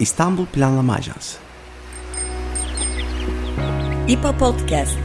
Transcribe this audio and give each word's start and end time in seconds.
İstanbul 0.00 0.46
Planlama 0.46 0.94
Ajansı 0.94 1.38
İPA 4.08 4.38
Podcast 4.38 4.98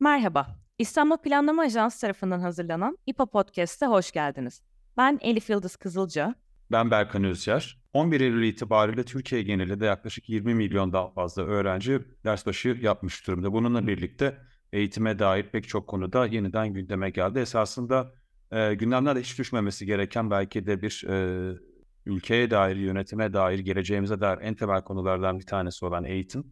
Merhaba, 0.00 0.46
İstanbul 0.78 1.16
Planlama 1.16 1.62
Ajansı 1.62 2.00
tarafından 2.00 2.40
hazırlanan 2.40 2.98
İPA 3.06 3.26
Podcast'a 3.26 3.86
hoş 3.86 4.12
geldiniz. 4.12 4.62
Ben 4.96 5.18
Elif 5.22 5.50
Yıldız 5.50 5.76
Kızılca. 5.76 6.34
Ben 6.74 6.90
Berkan 6.90 7.24
Özyer. 7.24 7.78
11 7.92 8.20
Eylül 8.20 8.42
itibariyle 8.42 9.04
Türkiye 9.04 9.42
genelinde 9.42 9.86
yaklaşık 9.86 10.28
20 10.28 10.54
milyondan 10.54 11.10
fazla 11.14 11.42
öğrenci 11.42 12.00
ders 12.24 12.46
başı 12.46 12.78
yapmış 12.82 13.26
durumda. 13.26 13.52
Bununla 13.52 13.86
birlikte 13.86 14.38
eğitime 14.72 15.18
dair 15.18 15.50
pek 15.50 15.68
çok 15.68 15.86
konuda 15.86 16.26
yeniden 16.26 16.72
gündeme 16.72 17.10
geldi. 17.10 17.38
Esasında 17.38 18.12
e, 18.52 18.74
gündemlerde 18.74 19.20
hiç 19.20 19.38
düşmemesi 19.38 19.86
gereken 19.86 20.30
belki 20.30 20.66
de 20.66 20.82
bir 20.82 21.04
e, 21.08 21.58
ülkeye 22.06 22.50
dair, 22.50 22.76
yönetime 22.76 23.32
dair, 23.32 23.58
geleceğimize 23.58 24.20
dair 24.20 24.38
en 24.40 24.54
temel 24.54 24.82
konulardan 24.82 25.38
bir 25.38 25.46
tanesi 25.46 25.84
olan 25.84 26.04
eğitim. 26.04 26.46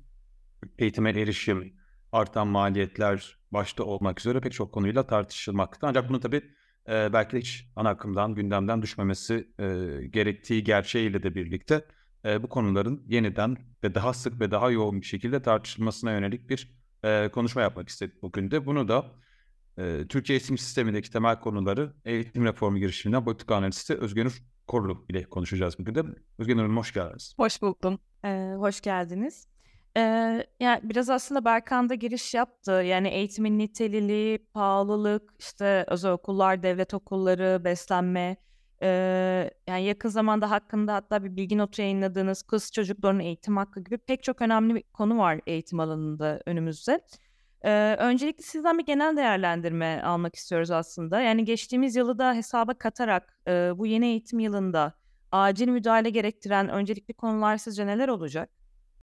Eğitime 0.79 1.11
erişim, 1.11 1.75
artan 2.12 2.48
maliyetler 2.48 3.39
başta 3.51 3.84
olmak 3.84 4.20
üzere 4.20 4.41
pek 4.41 4.53
çok 4.53 4.73
konuyla 4.73 5.07
tartışılmakta. 5.07 5.87
Ancak 5.87 6.09
bunu 6.09 6.20
tabii 6.20 6.43
e, 6.88 7.12
belki 7.12 7.38
hiç 7.38 7.68
ana 7.77 7.88
akımdan, 7.88 8.34
gündemden 8.34 8.82
düşmemesi 8.82 9.48
e, 9.59 9.64
gerektiği 10.10 10.64
gerçeğiyle 10.64 11.22
de 11.22 11.34
birlikte 11.34 11.84
e, 12.24 12.42
bu 12.42 12.48
konuların 12.48 13.05
yeniden 13.08 13.56
ve 13.84 13.94
daha 13.94 14.12
sık 14.12 14.41
ve 14.41 14.50
daha 14.50 14.70
yoğun 14.70 15.00
bir 15.00 15.06
şekilde 15.06 15.42
tartışılmasına 15.42 16.12
yönelik 16.12 16.50
bir 16.50 16.74
e, 17.05 17.28
konuşma 17.33 17.62
yapmak 17.62 17.89
istedik 17.89 18.22
bugün 18.22 18.50
de. 18.50 18.66
Bunu 18.66 18.89
da 18.89 19.06
e, 19.78 20.06
Türkiye 20.08 20.39
eğitim 20.39 20.58
sistemindeki 20.58 21.11
temel 21.11 21.41
konuları 21.41 21.92
eğitim 22.05 22.44
reformu 22.44 22.78
girişiminden 22.78 23.24
politika 23.24 23.56
analisti 23.56 23.94
Özgünür 23.94 24.42
Korlu 24.67 25.05
ile 25.08 25.24
konuşacağız 25.24 25.78
bugün 25.78 25.94
de. 25.94 26.02
Özgünür 26.39 26.62
Hanım 26.62 26.77
hoş 26.77 26.92
geldiniz. 26.92 27.34
Hoş 27.36 27.62
buldum. 27.62 27.98
Ee, 28.24 28.55
hoş 28.58 28.80
geldiniz. 28.80 29.52
Ee, 29.97 30.47
yani 30.61 30.81
biraz 30.83 31.11
aslında 31.11 31.45
Berkan 31.45 31.89
da 31.89 31.95
giriş 31.95 32.35
yaptı. 32.35 32.73
Yani 32.73 33.09
eğitimin 33.09 33.59
niteliği, 33.59 34.39
pahalılık, 34.39 35.35
işte 35.39 35.85
özel 35.89 36.12
okullar, 36.12 36.62
devlet 36.62 36.95
okulları, 36.95 37.65
beslenme. 37.65 38.37
Ee, 38.83 39.51
yani 39.69 39.85
yakın 39.85 40.09
zamanda 40.09 40.51
hakkında 40.51 40.95
hatta 40.95 41.25
bir 41.25 41.37
bilgi 41.37 41.59
notu 41.59 41.83
yayınladığınız 41.83 42.43
kız 42.43 42.73
çocukların 42.73 43.20
eğitim 43.20 43.57
hakkı 43.57 43.81
gibi 43.81 43.98
pek 43.98 44.23
çok 44.23 44.43
önemli 44.43 44.75
bir 44.75 44.83
konu 44.93 45.19
var 45.19 45.41
eğitim 45.47 45.81
alanında 45.81 46.41
önümüzde. 46.47 47.01
Ee, 47.65 47.97
öncelikle 47.98 48.43
sizden 48.43 48.79
bir 48.79 48.85
genel 48.87 49.17
değerlendirme 49.17 50.03
almak 50.05 50.37
istiyoruz 50.37 50.70
aslında. 50.70 51.20
Yani 51.20 51.45
geçtiğimiz 51.45 51.97
yılı 51.97 52.19
da 52.19 52.35
hesaba 52.35 52.75
katarak 52.75 53.39
e, 53.48 53.73
bu 53.79 53.87
yeni 53.87 54.07
eğitim 54.07 54.39
yılında 54.39 54.93
acil 55.33 55.69
müdahale 55.69 56.11
gerektiren 56.11 56.69
öncelikli 56.69 57.15
konular 57.15 57.57
sizce 57.57 57.87
neler 57.87 58.09
olacak? 58.09 58.61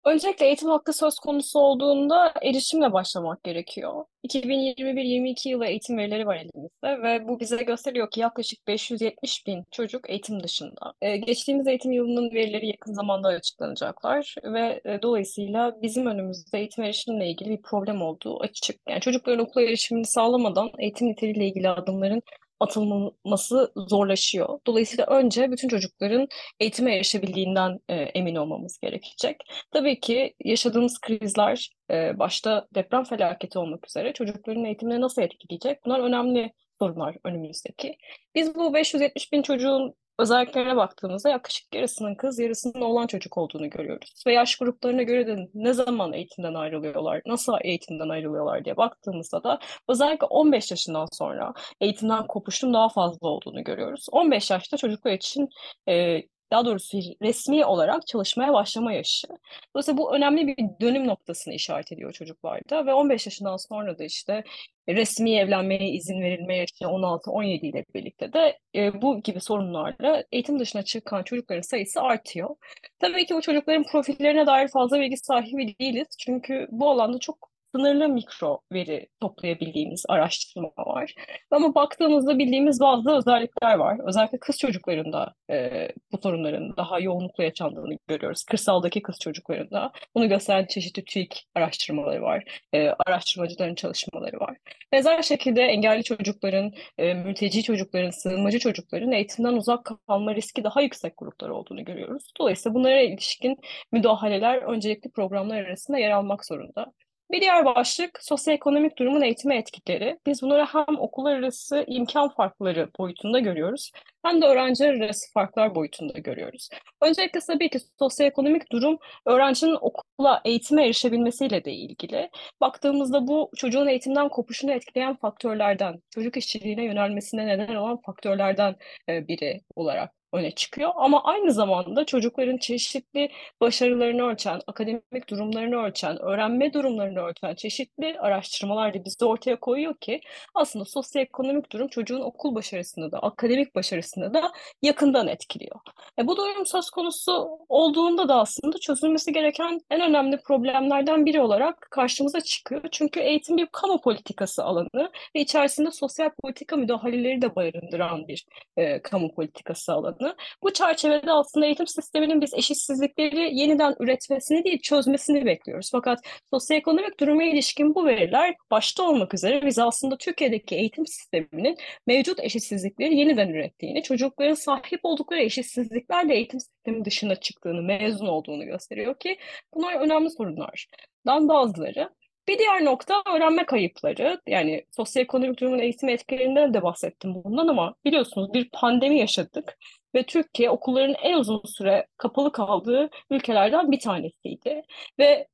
Öncelikle 0.06 0.46
eğitim 0.46 0.70
hakkı 0.70 0.94
söz 0.94 1.20
konusu 1.20 1.60
olduğunda 1.60 2.34
erişimle 2.42 2.94
başlamak 2.94 3.44
gerekiyor. 3.44 4.06
2021-22 4.24 5.50
yılı 5.50 5.66
eğitim 5.66 5.98
verileri 5.98 6.28
var 6.28 6.36
elimizde 6.36 7.02
ve 7.02 7.28
bu 7.28 7.40
bize 7.40 7.64
gösteriyor 7.64 8.10
ki 8.12 8.20
yaklaşık 8.20 8.68
570 8.68 9.48
bin 9.48 9.64
çocuk 9.72 10.10
eğitim 10.10 10.44
dışında. 10.44 10.94
Ee, 11.02 11.18
geçtiğimiz 11.18 11.68
eğitim 11.68 11.92
yılının 11.92 12.34
verileri 12.34 12.68
yakın 12.68 12.94
zamanda 12.94 13.28
açıklanacaklar 13.28 14.36
ve 14.44 14.82
e, 14.86 15.02
dolayısıyla 15.02 15.82
bizim 15.82 16.06
önümüzde 16.06 16.60
eğitim 16.60 16.84
erişimle 16.84 17.30
ilgili 17.30 17.50
bir 17.50 17.62
problem 17.62 18.02
olduğu 18.02 18.40
açık. 18.40 18.76
Yani 18.90 19.02
çocukların 19.02 19.46
okula 19.46 19.64
erişimini 19.64 20.06
sağlamadan 20.06 20.70
eğitim 20.80 21.08
niteliğiyle 21.08 21.48
ilgili 21.48 21.70
adımların 21.70 22.22
atılması 22.64 23.72
zorlaşıyor. 23.76 24.60
Dolayısıyla 24.68 25.06
önce 25.06 25.52
bütün 25.52 25.68
çocukların 25.68 26.28
eğitime 26.60 26.96
erişebildiğinden 26.96 27.80
e, 27.90 27.96
emin 27.96 28.36
olmamız 28.36 28.80
gerekecek. 28.80 29.38
Tabii 29.72 30.00
ki 30.00 30.34
yaşadığımız 30.46 31.00
krizler 31.02 31.70
e, 31.92 32.20
başta 32.20 32.68
deprem 32.76 33.04
felaketi 33.04 33.60
olmak 33.60 33.88
üzere 33.88 34.14
çocukların 34.14 34.66
eğitimine 34.66 35.02
nasıl 35.02 35.22
etkileyecek? 35.22 35.86
Bunlar 35.86 36.00
önemli 36.00 36.54
sorunlar 36.80 37.16
önümüzdeki. 37.24 37.98
Biz 38.36 38.56
bu 38.56 38.74
570 38.74 39.32
bin 39.32 39.42
çocuğun 39.42 39.94
özelliklerine 40.20 40.76
baktığımızda 40.76 41.30
yaklaşık 41.30 41.76
yarısının 41.76 42.16
kız, 42.16 42.40
yarısının 42.40 42.82
oğlan 42.82 43.08
çocuk 43.08 43.38
olduğunu 43.38 43.70
görüyoruz. 43.70 44.24
Ve 44.28 44.34
yaş 44.34 44.56
gruplarına 44.56 45.04
göre 45.04 45.28
de 45.28 45.50
ne 45.54 45.74
zaman 45.74 46.14
eğitimden 46.14 46.54
ayrılıyorlar, 46.54 47.22
nasıl 47.26 47.54
eğitimden 47.62 48.10
ayrılıyorlar 48.10 48.66
diye 48.66 48.78
baktığımızda 48.78 49.44
da 49.44 49.60
özellikle 49.90 50.26
15 50.26 50.72
yaşından 50.72 51.08
sonra 51.12 51.54
eğitimden 51.82 52.28
kopuşun 52.28 52.74
daha 52.74 52.90
fazla 52.90 53.28
olduğunu 53.28 53.64
görüyoruz. 53.64 54.06
15 54.12 54.52
yaşta 54.52 54.78
çocuklar 54.78 55.12
için 55.12 55.50
e, 55.90 56.22
daha 56.52 56.66
doğrusu 56.66 56.98
resmi 57.22 57.66
olarak 57.66 58.08
çalışmaya 58.08 58.54
başlama 58.54 58.94
yaşı. 58.94 59.28
Dolayısıyla 59.76 59.98
bu 59.98 60.16
önemli 60.16 60.48
bir 60.48 60.58
dönüm 60.82 61.08
noktasını 61.08 61.54
işaret 61.54 61.92
ediyor 61.92 62.12
çocuklarda 62.14 62.86
ve 62.86 62.94
15 62.94 63.26
yaşından 63.26 63.58
sonra 63.58 64.00
da 64.00 64.04
işte 64.04 64.44
resmi 64.90 65.36
evlenmeye 65.38 65.90
izin 65.90 66.22
verilme 66.22 66.58
yaşı 66.58 66.86
16-17 66.86 67.66
ile 67.66 67.86
birlikte 67.96 68.34
de 68.34 68.60
e, 68.76 69.02
bu 69.02 69.22
gibi 69.22 69.42
sorunlarla 69.42 70.24
eğitim 70.32 70.60
dışına 70.60 70.84
çıkan 70.84 71.24
çocukların 71.24 71.62
sayısı 71.62 72.02
artıyor. 72.02 72.56
Tabii 73.00 73.26
ki 73.26 73.36
bu 73.36 73.42
çocukların 73.42 73.84
profillerine 73.84 74.48
dair 74.48 74.68
fazla 74.68 75.00
bilgi 75.00 75.18
sahibi 75.18 75.76
değiliz. 75.80 76.08
Çünkü 76.20 76.68
bu 76.72 76.90
alanda 76.90 77.20
çok 77.20 77.53
sınırlı 77.76 78.10
mikro 78.10 78.62
veri 78.74 79.08
toplayabildiğimiz 79.22 80.06
araştırma 80.10 80.70
var. 80.78 81.14
Ama 81.52 81.76
baktığımızda 81.76 82.40
bildiğimiz 82.40 82.80
bazı 82.80 83.12
özellikler 83.12 83.76
var. 83.76 83.98
Özellikle 84.08 84.40
kız 84.40 84.58
çocuklarında 84.58 85.34
e, 85.52 85.88
bu 86.12 86.18
sorunların 86.18 86.78
daha 86.78 87.00
yoğunlukla 87.00 87.44
yaşandığını 87.44 87.98
görüyoruz. 88.08 88.44
Kırsaldaki 88.44 89.02
kız 89.02 89.20
çocuklarında. 89.20 89.92
Bunu 90.16 90.30
gösteren 90.30 90.66
çeşitli 90.66 91.06
TÜİK 91.06 91.46
araştırmaları 91.56 92.22
var. 92.22 92.44
E, 92.74 92.90
araştırmacıların 93.08 93.76
çalışmaları 93.76 94.40
var. 94.40 94.58
Benzer 94.92 95.22
şekilde 95.22 95.62
engelli 95.62 96.04
çocukların, 96.04 96.74
e, 96.98 97.14
mülteci 97.14 97.64
çocukların, 97.64 98.10
sığınmacı 98.10 98.60
çocukların 98.60 99.12
eğitimden 99.12 99.54
uzak 99.54 99.92
kalma 100.08 100.36
riski 100.36 100.64
daha 100.64 100.82
yüksek 100.82 101.14
gruplar 101.18 101.50
olduğunu 101.50 101.86
görüyoruz. 101.86 102.24
Dolayısıyla 102.40 102.76
bunlara 102.76 103.02
ilişkin 103.02 103.58
müdahaleler 103.92 104.58
öncelikli 104.58 105.12
programlar 105.12 105.64
arasında 105.64 105.98
yer 105.98 106.12
almak 106.12 106.46
zorunda. 106.46 106.94
Bir 107.34 107.42
diğer 107.42 107.66
başlık 107.66 108.20
sosyoekonomik 108.22 108.98
durumun 108.98 109.22
eğitime 109.22 109.58
etkileri. 109.58 110.20
Biz 110.26 110.42
bunları 110.42 110.66
hem 110.66 111.00
okullar 111.00 111.36
arası 111.36 111.86
imkan 111.88 112.30
farkları 112.30 112.90
boyutunda 113.00 113.40
görüyoruz 113.40 113.92
hem 114.26 114.42
de 114.42 114.46
öğrenciler 114.46 114.94
arası 114.94 115.34
farklar 115.34 115.76
boyutunda 115.76 116.20
görüyoruz. 116.20 116.70
Öncelikle 117.02 117.40
tabii 117.40 117.70
ki 117.70 117.80
sosyoekonomik 118.00 118.72
durum 118.72 118.98
öğrencinin 119.26 119.78
okula, 119.82 120.42
eğitime 120.46 120.86
erişebilmesiyle 120.86 121.66
de 121.66 121.72
ilgili. 121.72 122.30
Baktığımızda 122.62 123.28
bu 123.28 123.52
çocuğun 123.58 123.88
eğitimden 123.88 124.30
kopuşunu 124.30 124.72
etkileyen 124.72 125.16
faktörlerden, 125.16 126.02
çocuk 126.16 126.38
işçiliğine 126.38 126.84
yönelmesine 126.86 127.48
neden 127.48 127.76
olan 127.76 128.02
faktörlerden 128.06 128.76
biri 129.10 129.62
olarak 129.76 130.23
öne 130.34 130.52
çıkıyor. 130.52 130.92
Ama 130.96 131.24
aynı 131.24 131.54
zamanda 131.54 132.06
çocukların 132.06 132.58
çeşitli 132.58 133.30
başarılarını 133.62 134.24
ölçen, 134.28 134.62
akademik 134.68 135.30
durumlarını 135.30 135.84
ölçen, 135.86 136.22
öğrenme 136.22 136.74
durumlarını 136.74 137.20
ölçen 137.20 137.56
çeşitli 137.56 138.20
araştırmalar 138.20 138.94
da 138.94 139.06
bize 139.06 139.26
ortaya 139.26 139.60
koyuyor 139.60 139.96
ki 139.96 140.22
aslında 140.54 140.86
sosyoekonomik 140.86 141.72
durum 141.72 141.88
çocuğun 141.88 142.22
okul 142.22 142.56
başarısını 142.56 143.12
da, 143.12 143.20
akademik 143.20 143.76
başarısını 143.76 144.34
da 144.34 144.52
yakından 144.82 145.28
etkiliyor. 145.28 145.80
E 146.20 146.28
bu 146.28 146.38
durum 146.38 146.66
söz 146.66 146.90
konusu 146.90 147.60
olduğunda 147.70 148.30
da 148.30 148.36
aslında 148.36 148.78
çözülmesi 148.78 149.34
gereken 149.34 149.82
en 149.92 150.02
önemli 150.02 150.38
problemlerden 150.38 151.26
biri 151.26 151.42
olarak 151.42 151.88
karşımıza 151.92 152.42
çıkıyor. 152.42 152.82
Çünkü 152.92 153.20
eğitim 153.20 153.58
bir 153.58 153.68
kamu 153.72 154.02
politikası 154.02 154.64
alanı 154.64 155.12
ve 155.36 155.42
içerisinde 155.42 155.92
sosyal 155.92 156.30
politika 156.44 156.76
müdahaleleri 156.76 157.42
de 157.42 157.56
barındıran 157.56 158.28
bir 158.28 158.46
e, 158.78 159.02
kamu 159.02 159.36
politikası 159.36 159.94
alanı 159.94 160.23
alanı. 160.24 160.36
Bu 160.64 160.74
çerçevede 160.74 161.32
aslında 161.32 161.66
eğitim 161.66 161.88
sisteminin 161.88 162.42
biz 162.42 162.54
eşitsizlikleri 162.54 163.56
yeniden 163.56 163.96
üretmesini 164.00 164.64
değil 164.64 164.82
çözmesini 164.82 165.46
bekliyoruz. 165.46 165.90
Fakat 165.92 166.20
sosyoekonomik 166.54 167.20
duruma 167.20 167.44
ilişkin 167.44 167.96
bu 167.96 168.06
veriler 168.06 168.56
başta 168.72 169.04
olmak 169.04 169.34
üzere 169.34 169.66
biz 169.66 169.80
aslında 169.80 170.18
Türkiye'deki 170.18 170.76
eğitim 170.76 171.08
sisteminin 171.08 171.78
mevcut 172.08 172.40
eşitsizlikleri 172.40 173.16
yeniden 173.18 173.50
ürettiğini, 173.50 174.04
çocukların 174.04 174.54
sahip 174.54 175.00
oldukları 175.04 175.42
eşitsizliklerle 175.42 176.36
eğitim 176.36 176.60
sistemi 176.60 177.06
dışına 177.06 177.36
çıktığını, 177.36 177.82
mezun 177.82 178.28
olduğunu 178.28 178.66
gösteriyor 178.66 179.20
ki 179.20 179.38
bunlar 179.74 179.96
önemli 179.96 180.30
sorunlar. 180.30 180.88
Dan 181.26 181.48
bazıları 181.48 182.10
Bir 182.48 182.60
diğer 182.60 182.86
nokta 182.86 183.24
öğrenme 183.36 183.66
kayıpları. 183.66 184.42
Yani 184.48 184.86
sosyoekonomik 184.92 185.60
durumun 185.60 185.80
eğitim 185.80 186.10
etkilerinden 186.10 186.74
de 186.74 186.84
bahsettim 186.84 187.36
bundan 187.44 187.68
ama 187.68 187.96
biliyorsunuz 188.06 188.54
bir 188.54 188.70
pandemi 188.70 189.20
yaşadık 189.20 189.78
ve 190.16 190.24
Türkiye 190.24 190.70
okulların 190.70 191.16
en 191.24 191.38
uzun 191.38 191.62
süre 191.66 192.08
kapalı 192.18 192.52
kaldığı 192.52 193.10
ülkelerden 193.30 193.92
bir 193.92 194.00
tanesiydi. 194.00 194.84
Ve 195.20 195.48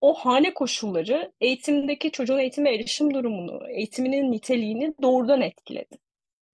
o 0.00 0.14
hane 0.14 0.54
koşulları 0.54 1.32
eğitimdeki 1.40 2.10
çocuğun 2.10 2.38
eğitime 2.38 2.74
erişim 2.74 3.14
durumunu, 3.14 3.70
eğitiminin 3.70 4.32
niteliğini 4.32 4.94
doğrudan 5.02 5.40
etkiledi. 5.40 5.98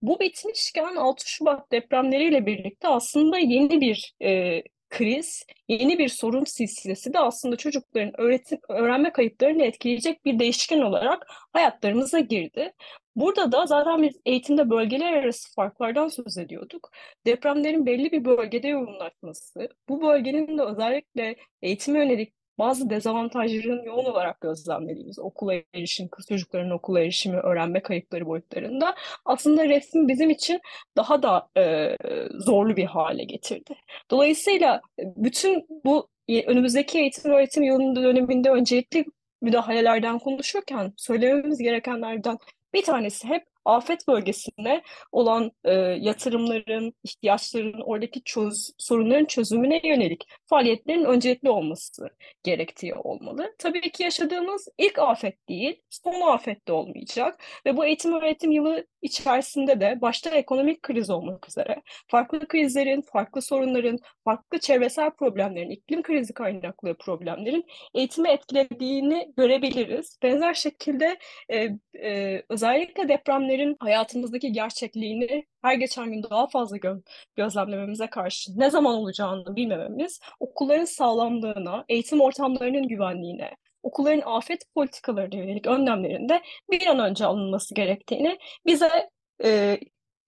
Bu 0.01 0.19
bitmişken 0.19 0.95
6 0.95 1.29
Şubat 1.29 1.71
depremleriyle 1.71 2.45
birlikte 2.45 2.87
aslında 2.87 3.37
yeni 3.37 3.81
bir 3.81 4.13
e, 4.23 4.61
kriz, 4.91 5.43
yeni 5.67 5.99
bir 5.99 6.09
sorun 6.09 6.43
silsilesi 6.43 7.13
de 7.13 7.19
aslında 7.19 7.55
çocukların 7.55 8.21
öğretim, 8.21 8.59
öğrenme 8.69 9.11
kayıplarını 9.11 9.63
etkileyecek 9.63 10.25
bir 10.25 10.39
değişken 10.39 10.81
olarak 10.81 11.27
hayatlarımıza 11.53 12.19
girdi. 12.19 12.73
Burada 13.15 13.51
da 13.51 13.65
zaten 13.65 14.01
biz 14.01 14.19
eğitimde 14.25 14.69
bölgeler 14.69 15.13
arası 15.13 15.53
farklardan 15.55 16.07
söz 16.07 16.37
ediyorduk. 16.37 16.91
Depremlerin 17.25 17.85
belli 17.85 18.11
bir 18.11 18.25
bölgede 18.25 18.67
yoğunlaşması, 18.67 19.69
bu 19.89 20.01
bölgenin 20.01 20.57
de 20.57 20.61
özellikle 20.63 21.35
eğitime 21.61 21.99
yönelik 21.99 22.33
bazı 22.59 22.89
dezavantajların 22.89 23.83
yoğun 23.83 24.05
olarak 24.05 24.41
gözlemlediğimiz 24.41 25.19
okula 25.19 25.53
erişim, 25.73 26.07
kız 26.07 26.25
çocukların 26.29 26.71
okula 26.71 26.99
erişimi, 26.99 27.37
öğrenme 27.37 27.79
kayıpları 27.79 28.25
boyutlarında 28.25 28.95
aslında 29.25 29.69
resmi 29.69 30.07
bizim 30.07 30.29
için 30.29 30.61
daha 30.97 31.23
da 31.23 31.49
e, 31.57 31.95
zorlu 32.31 32.75
bir 32.75 32.85
hale 32.85 33.23
getirdi. 33.23 33.75
Dolayısıyla 34.11 34.81
bütün 34.99 35.67
bu 35.85 36.07
önümüzdeki 36.29 36.99
eğitim 36.99 37.31
öğretim 37.31 37.63
yılının 37.63 37.95
döneminde 37.95 38.49
öncelikli 38.49 39.05
müdahalelerden 39.41 40.19
konuşurken 40.19 40.93
söylememiz 40.97 41.57
gerekenlerden 41.59 42.37
bir 42.73 42.83
tanesi 42.83 43.27
hep 43.27 43.45
afet 43.65 44.07
bölgesinde 44.07 44.81
olan 45.11 45.51
e, 45.63 45.71
yatırımların, 45.99 46.93
ihtiyaçların, 47.03 47.81
oradaki 47.81 48.23
çöz, 48.23 48.71
sorunların 48.77 49.25
çözümüne 49.25 49.81
yönelik 49.83 50.27
faaliyetlerin 50.51 51.05
öncelikli 51.05 51.49
olması 51.49 52.09
gerektiği 52.43 52.95
olmalı. 52.95 53.55
Tabii 53.57 53.91
ki 53.91 54.03
yaşadığımız 54.03 54.67
ilk 54.77 54.99
afet 54.99 55.49
değil, 55.49 55.81
son 55.89 56.21
afet 56.21 56.67
de 56.67 56.71
olmayacak 56.73 57.43
ve 57.65 57.77
bu 57.77 57.85
eğitim 57.85 58.13
öğretim 58.13 58.51
yılı 58.51 58.87
içerisinde 59.01 59.79
de 59.79 60.01
başta 60.01 60.29
ekonomik 60.29 60.83
kriz 60.83 61.09
olmak 61.09 61.49
üzere 61.49 61.81
farklı 62.07 62.47
krizlerin, 62.47 63.01
farklı 63.01 63.41
sorunların, 63.41 63.97
farklı 64.25 64.59
çevresel 64.59 65.11
problemlerin, 65.11 65.69
iklim 65.69 66.01
krizi 66.03 66.33
kaynaklı 66.33 66.97
problemlerin 66.97 67.65
eğitimi 67.95 68.29
etkilediğini 68.29 69.33
görebiliriz. 69.37 70.17
Benzer 70.23 70.53
şekilde 70.53 71.17
e, 71.49 71.69
e, 72.03 72.43
özellikle 72.49 73.09
depremlerin 73.09 73.75
hayatımızdaki 73.79 74.51
gerçekliğini 74.51 75.45
her 75.61 75.73
geçen 75.75 76.11
gün 76.11 76.23
daha 76.23 76.47
fazla 76.47 76.77
gö 76.77 76.95
gözlemlememize 77.35 78.07
karşı 78.07 78.51
ne 78.59 78.69
zaman 78.69 78.95
olacağını 78.95 79.55
bilmememiz 79.55 80.19
okulların 80.39 80.85
sağlamlığına, 80.85 81.85
eğitim 81.89 82.21
ortamlarının 82.21 82.87
güvenliğine, 82.87 83.51
okulların 83.83 84.21
afet 84.25 84.73
politikalarına 84.75 85.35
yönelik 85.35 85.67
önlemlerinde 85.67 86.41
bir 86.71 86.87
an 86.87 86.99
önce 86.99 87.25
alınması 87.25 87.75
gerektiğini 87.75 88.37
bize 88.65 89.09
e, 89.43 89.79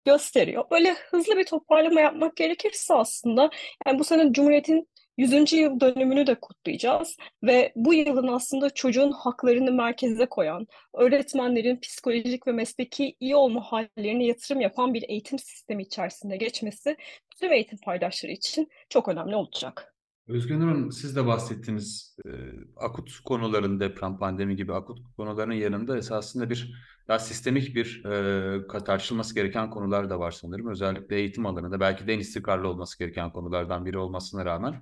gösteriyor. 0.06 0.65
Böyle 0.71 0.94
hızlı 0.94 1.38
bir 1.38 1.45
toparlama 1.45 2.01
yapmak 2.01 2.36
gerekirse 2.36 2.94
aslında 2.94 3.50
yani 3.88 4.00
bu 4.00 4.03
sene 4.03 4.33
Cumhuriyet'in 4.33 4.88
100. 5.18 5.54
yıl 5.54 5.80
dönümünü 5.80 6.27
de 6.27 6.36
kutlayacağız 6.36 7.18
ve 7.44 7.74
bu 7.75 7.94
yılın 7.94 8.27
aslında 8.27 8.69
çocuğun 8.69 9.12
haklarını 9.12 9.71
merkeze 9.71 10.25
koyan, 10.25 10.68
öğretmenlerin 10.94 11.80
psikolojik 11.80 12.48
ve 12.48 12.51
mesleki 12.51 13.15
iyi 13.19 13.36
olma 13.36 13.62
hallerine 13.62 14.25
yatırım 14.25 14.62
yapan 14.62 14.94
bir 14.94 15.04
eğitim 15.10 15.39
sistemi 15.39 15.83
içerisinde 15.83 16.38
geçmesi 16.38 16.98
tüm 17.39 17.51
eğitim 17.51 17.77
paydaşları 17.86 18.31
için 18.31 18.69
çok 18.89 19.07
önemli 19.07 19.36
olacak. 19.36 19.94
Özgür 20.27 20.56
Hanım 20.56 20.92
siz 20.92 21.15
de 21.15 21.25
bahsettiğiniz 21.25 22.18
e, 22.25 22.30
akut 22.77 23.19
konuların 23.25 23.80
deprem, 23.80 24.18
pandemi 24.18 24.56
gibi 24.56 24.74
akut 24.74 25.00
konuların 25.18 25.54
yanında 25.54 25.98
esasında 25.98 26.50
bir 26.50 26.74
daha 27.07 27.19
sistemik 27.19 27.75
bir 27.75 28.06
e, 28.06 28.68
tartışılması 28.86 29.36
gereken 29.36 29.69
konular 29.69 30.10
da 30.10 30.19
var 30.19 30.31
sanırım. 30.31 30.68
Özellikle 30.68 31.15
eğitim 31.15 31.45
alanında 31.45 31.80
belki 31.80 32.07
de 32.07 32.13
en 32.13 32.19
istikrarlı 32.19 32.68
olması 32.68 33.00
gereken 33.00 33.31
konulardan 33.31 33.86
biri 33.86 33.98
olmasına 33.98 34.45
rağmen 34.45 34.81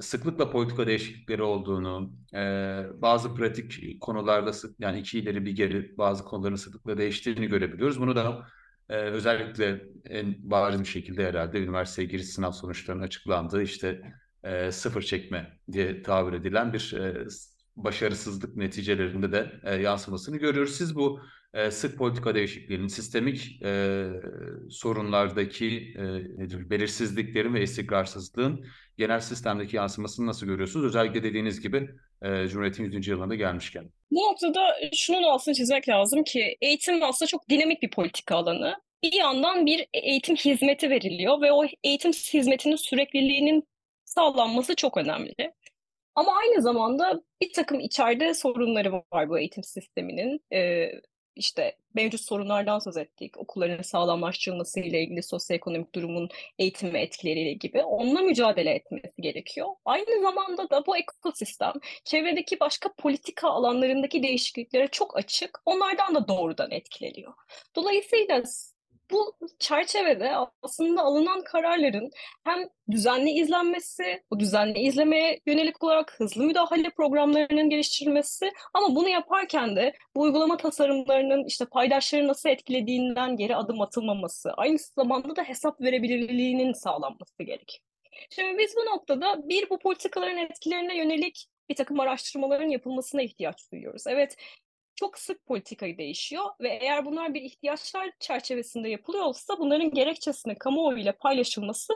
sıklıkla 0.00 0.50
politika 0.50 0.86
değişiklikleri 0.86 1.42
olduğunu, 1.42 2.12
e, 2.34 2.40
bazı 3.02 3.34
pratik 3.34 4.00
konularda 4.00 4.52
sık, 4.52 4.80
yani 4.80 5.00
iki 5.00 5.18
ileri 5.18 5.44
bir 5.46 5.52
geri 5.52 5.98
bazı 5.98 6.24
konuların 6.24 6.56
sıklıkla 6.56 6.98
değiştiğini 6.98 7.46
görebiliyoruz. 7.46 8.00
Bunu 8.00 8.16
da 8.16 8.46
e, 8.88 8.96
özellikle 8.96 9.84
en 10.04 10.50
bariz 10.50 10.80
bir 10.80 10.84
şekilde 10.84 11.26
herhalde 11.28 11.58
üniversite 11.58 12.04
giriş 12.04 12.26
sınav 12.26 12.52
sonuçlarının 12.52 13.02
açıklandığı 13.02 13.62
işte 13.62 14.02
e, 14.44 14.72
sıfır 14.72 15.02
çekme 15.02 15.58
diye 15.72 16.02
tabir 16.02 16.32
edilen 16.32 16.72
bir 16.72 16.94
e, 16.94 17.26
başarısızlık 17.76 18.56
neticelerinde 18.56 19.32
de 19.32 19.60
e, 19.64 19.74
yansımasını 19.74 20.36
görüyoruz. 20.36 20.74
Siz 20.74 20.94
bu 20.96 21.20
e, 21.54 21.70
sık 21.70 21.98
politika 21.98 22.34
değişikliğinin, 22.34 22.88
sistemik 22.88 23.62
e, 23.64 24.06
sorunlardaki 24.70 25.94
e, 25.98 26.02
nedir, 26.42 26.70
belirsizliklerin 26.70 27.54
ve 27.54 27.62
istikrarsızlığın 27.62 28.66
genel 28.96 29.20
sistemdeki 29.20 29.76
yansımasını 29.76 30.26
nasıl 30.26 30.46
görüyorsunuz? 30.46 30.86
Özellikle 30.86 31.22
dediğiniz 31.22 31.60
gibi 31.60 31.90
e, 32.22 32.48
Cumhuriyet'in 32.48 32.84
100. 32.84 33.08
yılında 33.08 33.34
gelmişken. 33.34 33.90
Bu 34.10 34.20
noktada 34.20 34.60
şunun 34.94 35.22
altını 35.22 35.54
çizmek 35.54 35.88
lazım 35.88 36.24
ki 36.24 36.56
eğitim 36.60 37.02
aslında 37.02 37.28
çok 37.28 37.48
dinamik 37.48 37.82
bir 37.82 37.90
politika 37.90 38.36
alanı. 38.36 38.76
Bir 39.02 39.12
yandan 39.12 39.66
bir 39.66 39.86
eğitim 39.94 40.36
hizmeti 40.36 40.90
veriliyor 40.90 41.40
ve 41.40 41.52
o 41.52 41.64
eğitim 41.84 42.12
hizmetinin 42.12 42.76
sürekliliğinin 42.76 43.68
sağlanması 44.04 44.74
çok 44.74 44.96
önemli. 44.96 45.34
Ama 46.14 46.32
aynı 46.36 46.62
zamanda 46.62 47.22
bir 47.42 47.52
takım 47.52 47.80
içeride 47.80 48.34
sorunları 48.34 48.92
var 48.92 49.28
bu 49.28 49.38
eğitim 49.38 49.64
sisteminin. 49.64 50.40
Ee, 50.52 50.90
işte 51.38 51.76
mevcut 51.94 52.20
sorunlardan 52.20 52.78
söz 52.78 52.96
ettik. 52.96 53.36
Okulların 53.38 53.82
sağlamlaştırılması 53.82 54.80
ile 54.80 55.02
ilgili 55.02 55.22
sosyoekonomik 55.22 55.94
durumun 55.94 56.28
eğitime 56.58 57.02
etkileriyle 57.02 57.52
gibi 57.52 57.82
onunla 57.82 58.20
mücadele 58.20 58.70
etmesi 58.70 59.12
gerekiyor. 59.18 59.68
Aynı 59.84 60.22
zamanda 60.22 60.70
da 60.70 60.86
bu 60.86 60.96
ekosistem 60.96 61.72
çevredeki 62.04 62.60
başka 62.60 62.92
politika 62.92 63.48
alanlarındaki 63.48 64.22
değişikliklere 64.22 64.88
çok 64.88 65.16
açık. 65.16 65.60
Onlardan 65.66 66.14
da 66.14 66.28
doğrudan 66.28 66.70
etkileniyor. 66.70 67.32
Dolayısıyla 67.76 68.42
bu 69.10 69.36
çerçevede 69.58 70.32
aslında 70.62 71.02
alınan 71.02 71.44
kararların 71.44 72.10
hem 72.44 72.68
düzenli 72.90 73.30
izlenmesi, 73.30 74.22
bu 74.30 74.40
düzenli 74.40 74.78
izlemeye 74.78 75.40
yönelik 75.46 75.82
olarak 75.82 76.14
hızlı 76.20 76.44
müdahale 76.44 76.90
programlarının 76.90 77.70
geliştirilmesi 77.70 78.52
ama 78.74 78.94
bunu 78.96 79.08
yaparken 79.08 79.76
de 79.76 79.92
bu 80.16 80.20
uygulama 80.20 80.56
tasarımlarının 80.56 81.44
işte 81.44 81.64
paydaşları 81.64 82.28
nasıl 82.28 82.48
etkilediğinden 82.48 83.36
geri 83.36 83.56
adım 83.56 83.80
atılmaması, 83.80 84.52
aynı 84.52 84.78
zamanda 84.78 85.36
da 85.36 85.42
hesap 85.42 85.80
verebilirliğinin 85.80 86.72
sağlanması 86.72 87.42
gerek. 87.42 87.82
Şimdi 88.30 88.58
biz 88.58 88.74
bu 88.76 88.94
noktada 88.94 89.48
bir 89.48 89.70
bu 89.70 89.78
politikaların 89.78 90.36
etkilerine 90.36 90.96
yönelik 90.96 91.48
bir 91.68 91.74
takım 91.74 92.00
araştırmaların 92.00 92.68
yapılmasına 92.68 93.22
ihtiyaç 93.22 93.72
duyuyoruz. 93.72 94.06
Evet, 94.06 94.36
çok 94.98 95.18
sık 95.18 95.46
politikayı 95.46 95.98
değişiyor 95.98 96.44
ve 96.60 96.68
eğer 96.68 97.04
bunlar 97.04 97.34
bir 97.34 97.42
ihtiyaçlar 97.42 98.10
çerçevesinde 98.20 98.88
yapılıyorsa 98.88 99.58
bunların 99.58 99.90
gerekçesinin 99.90 100.54
kamuoyuyla 100.54 101.12
paylaşılması 101.12 101.94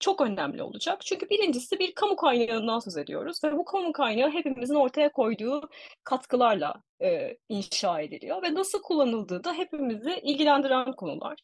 çok 0.00 0.20
önemli 0.20 0.62
olacak. 0.62 1.00
Çünkü 1.06 1.30
birincisi 1.30 1.78
bir 1.78 1.94
kamu 1.94 2.16
kaynağından 2.16 2.78
söz 2.78 2.96
ediyoruz 2.96 3.44
ve 3.44 3.56
bu 3.56 3.64
kamu 3.64 3.92
kaynağı 3.92 4.30
hepimizin 4.30 4.74
ortaya 4.74 5.12
koyduğu 5.12 5.68
katkılarla 6.04 6.82
e, 7.02 7.36
inşa 7.48 8.00
ediliyor 8.00 8.42
ve 8.42 8.54
nasıl 8.54 8.82
kullanıldığı 8.82 9.44
da 9.44 9.54
hepimizi 9.54 10.20
ilgilendiren 10.22 10.92
konular. 10.92 11.38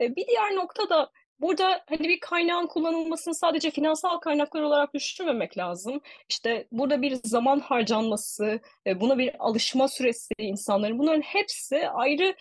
E, 0.00 0.16
bir 0.16 0.26
diğer 0.26 0.54
nokta 0.54 0.90
da 0.90 1.10
Burada 1.40 1.84
hani 1.88 2.08
bir 2.08 2.20
kaynağın 2.20 2.66
kullanılmasını 2.66 3.34
sadece 3.34 3.70
finansal 3.70 4.18
kaynaklar 4.18 4.62
olarak 4.62 4.94
düşünmemek 4.94 5.58
lazım. 5.58 6.00
İşte 6.28 6.68
burada 6.72 7.02
bir 7.02 7.18
zaman 7.24 7.60
harcanması, 7.60 8.60
e, 8.86 9.00
buna 9.00 9.18
bir 9.18 9.34
alışma 9.38 9.88
süresi 9.88 10.34
insanların 10.38 10.98
bunların 10.98 11.22
hepsi 11.22 11.88
ayrı 11.88 12.34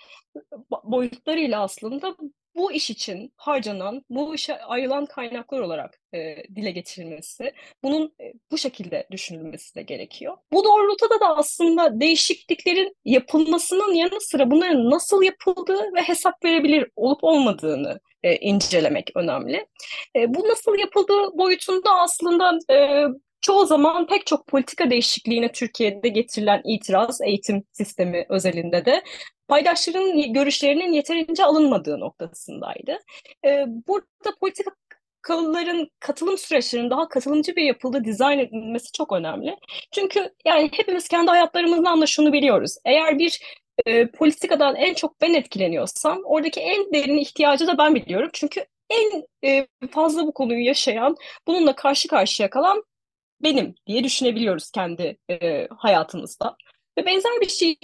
boyutlarıyla 0.83 1.63
aslında 1.63 2.15
bu 2.57 2.71
iş 2.71 2.89
için 2.89 3.33
harcanan, 3.37 4.03
bu 4.09 4.35
işe 4.35 4.59
ayrılan 4.59 5.05
kaynaklar 5.05 5.59
olarak 5.59 5.99
e, 6.13 6.43
dile 6.55 6.71
getirilmesi, 6.71 7.53
bunun 7.83 8.13
e, 8.21 8.33
bu 8.51 8.57
şekilde 8.57 9.07
düşünülmesi 9.11 9.75
de 9.75 9.81
gerekiyor. 9.81 10.37
Bu 10.53 10.63
doğrultuda 10.63 11.19
da 11.19 11.37
aslında 11.37 11.99
değişikliklerin 11.99 12.95
yapılmasının 13.05 13.93
yanı 13.93 14.21
sıra 14.21 14.51
bunların 14.51 14.89
nasıl 14.89 15.23
yapıldığı 15.23 15.93
ve 15.95 16.01
hesap 16.01 16.45
verebilir 16.45 16.91
olup 16.95 17.23
olmadığını 17.23 17.99
e, 18.23 18.35
incelemek 18.35 19.11
önemli. 19.15 19.67
E, 20.15 20.33
bu 20.33 20.47
nasıl 20.47 20.77
yapıldığı 20.79 21.37
boyutunda 21.37 21.99
aslında 21.99 22.59
e, 22.73 23.05
çoğu 23.47 23.65
zaman 23.65 24.07
pek 24.07 24.25
çok 24.25 24.47
politika 24.47 24.89
değişikliğine 24.89 25.51
Türkiye'de 25.51 26.09
getirilen 26.09 26.61
itiraz 26.65 27.21
eğitim 27.21 27.63
sistemi 27.71 28.25
özelinde 28.29 28.85
de 28.85 29.03
paydaşların 29.47 30.33
görüşlerinin 30.33 30.93
yeterince 30.93 31.45
alınmadığı 31.45 31.99
noktasındaydı. 31.99 32.99
Ee, 33.45 33.65
burada 33.87 34.35
politika 34.39 34.71
kalıların 35.21 35.87
katılım 35.99 36.37
süreçlerinin 36.37 36.89
daha 36.89 37.07
katılımcı 37.07 37.55
bir 37.55 37.63
yapıda 37.63 38.03
dizayn 38.03 38.39
edilmesi 38.39 38.91
çok 38.91 39.13
önemli. 39.13 39.57
Çünkü 39.91 40.33
yani 40.45 40.69
hepimiz 40.73 41.07
kendi 41.07 41.31
hayatlarımızdan 41.31 42.01
da 42.01 42.05
şunu 42.05 42.33
biliyoruz. 42.33 42.75
Eğer 42.85 43.19
bir 43.19 43.39
e, 43.85 44.07
politikadan 44.07 44.75
en 44.75 44.93
çok 44.93 45.21
ben 45.21 45.33
etkileniyorsam 45.33 46.21
oradaki 46.25 46.59
en 46.59 46.93
derin 46.93 47.17
ihtiyacı 47.17 47.67
da 47.67 47.77
ben 47.77 47.95
biliyorum. 47.95 48.29
Çünkü 48.33 48.65
en 48.89 49.23
e, 49.43 49.67
fazla 49.91 50.27
bu 50.27 50.33
konuyu 50.33 50.65
yaşayan, 50.65 51.15
bununla 51.47 51.75
karşı 51.75 52.07
karşıya 52.07 52.49
kalan 52.49 52.83
benim 53.43 53.75
diye 53.87 54.03
düşünebiliyoruz 54.03 54.71
kendi 54.71 55.17
e, 55.29 55.67
hayatımızda. 55.77 56.55
Ve 56.97 57.05
benzer 57.05 57.41
bir 57.41 57.49
şey 57.49 57.77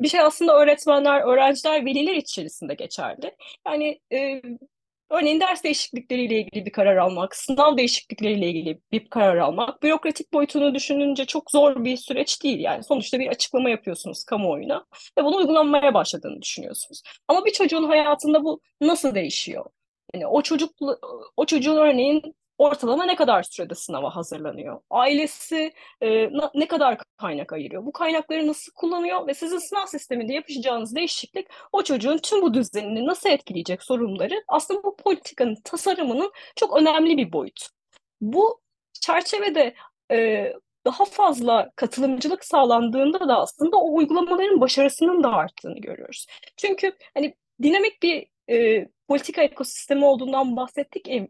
bir 0.00 0.08
şey 0.08 0.20
aslında 0.20 0.58
öğretmenler, 0.58 1.20
öğrenciler, 1.20 1.84
veliler 1.86 2.14
içerisinde 2.14 2.74
geçerli. 2.74 3.36
Yani 3.66 4.00
e, 4.12 4.42
Örneğin 5.10 5.40
ders 5.40 5.64
değişiklikleriyle 5.64 6.40
ilgili 6.40 6.66
bir 6.66 6.72
karar 6.72 6.96
almak, 6.96 7.36
sınav 7.36 7.76
değişiklikleriyle 7.76 8.48
ilgili 8.48 8.80
bir 8.92 9.10
karar 9.10 9.36
almak, 9.36 9.82
bürokratik 9.82 10.32
boyutunu 10.32 10.74
düşününce 10.74 11.24
çok 11.24 11.50
zor 11.50 11.84
bir 11.84 11.96
süreç 11.96 12.42
değil. 12.42 12.60
Yani 12.60 12.84
sonuçta 12.84 13.18
bir 13.18 13.28
açıklama 13.28 13.70
yapıyorsunuz 13.70 14.24
kamuoyuna 14.24 14.86
ve 15.18 15.24
bunu 15.24 15.36
uygulanmaya 15.36 15.94
başladığını 15.94 16.42
düşünüyorsunuz. 16.42 17.02
Ama 17.28 17.44
bir 17.44 17.52
çocuğun 17.52 17.84
hayatında 17.84 18.44
bu 18.44 18.60
nasıl 18.80 19.14
değişiyor? 19.14 19.64
Yani 20.14 20.26
o 20.26 20.42
çocuk 20.42 20.70
o 21.36 21.46
çocuğun 21.46 21.76
örneğin 21.76 22.34
ortalama 22.58 23.04
ne 23.04 23.16
kadar 23.16 23.42
sürede 23.42 23.74
sınava 23.74 24.16
hazırlanıyor? 24.16 24.80
Ailesi 24.90 25.72
e, 26.02 26.30
ne 26.54 26.68
kadar 26.68 26.98
kaynak 27.16 27.52
ayırıyor? 27.52 27.86
Bu 27.86 27.92
kaynakları 27.92 28.46
nasıl 28.46 28.72
kullanıyor? 28.72 29.26
Ve 29.26 29.34
sizin 29.34 29.58
sınav 29.58 29.86
sisteminde 29.86 30.32
yapacağınız 30.32 30.94
değişiklik 30.94 31.48
o 31.72 31.82
çocuğun 31.82 32.18
tüm 32.18 32.42
bu 32.42 32.54
düzenini 32.54 33.06
nasıl 33.06 33.30
etkileyecek 33.30 33.82
sorunları 33.82 34.44
aslında 34.48 34.82
bu 34.82 34.96
politikanın 34.96 35.56
tasarımının 35.64 36.32
çok 36.56 36.76
önemli 36.76 37.16
bir 37.16 37.32
boyut. 37.32 37.68
Bu 38.20 38.60
çerçevede 39.00 39.74
e, 40.12 40.52
daha 40.84 41.04
fazla 41.04 41.70
katılımcılık 41.76 42.44
sağlandığında 42.44 43.28
da 43.28 43.40
aslında 43.40 43.76
o 43.76 43.94
uygulamaların 43.94 44.60
başarısının 44.60 45.22
da 45.22 45.32
arttığını 45.32 45.78
görüyoruz. 45.78 46.26
Çünkü 46.56 46.92
hani 47.14 47.34
dinamik 47.62 48.02
bir 48.02 48.26
e, 48.50 48.88
politika 49.08 49.42
ekosistemi 49.42 50.04
olduğundan 50.04 50.56
bahsettik 50.56 51.08
e, 51.08 51.28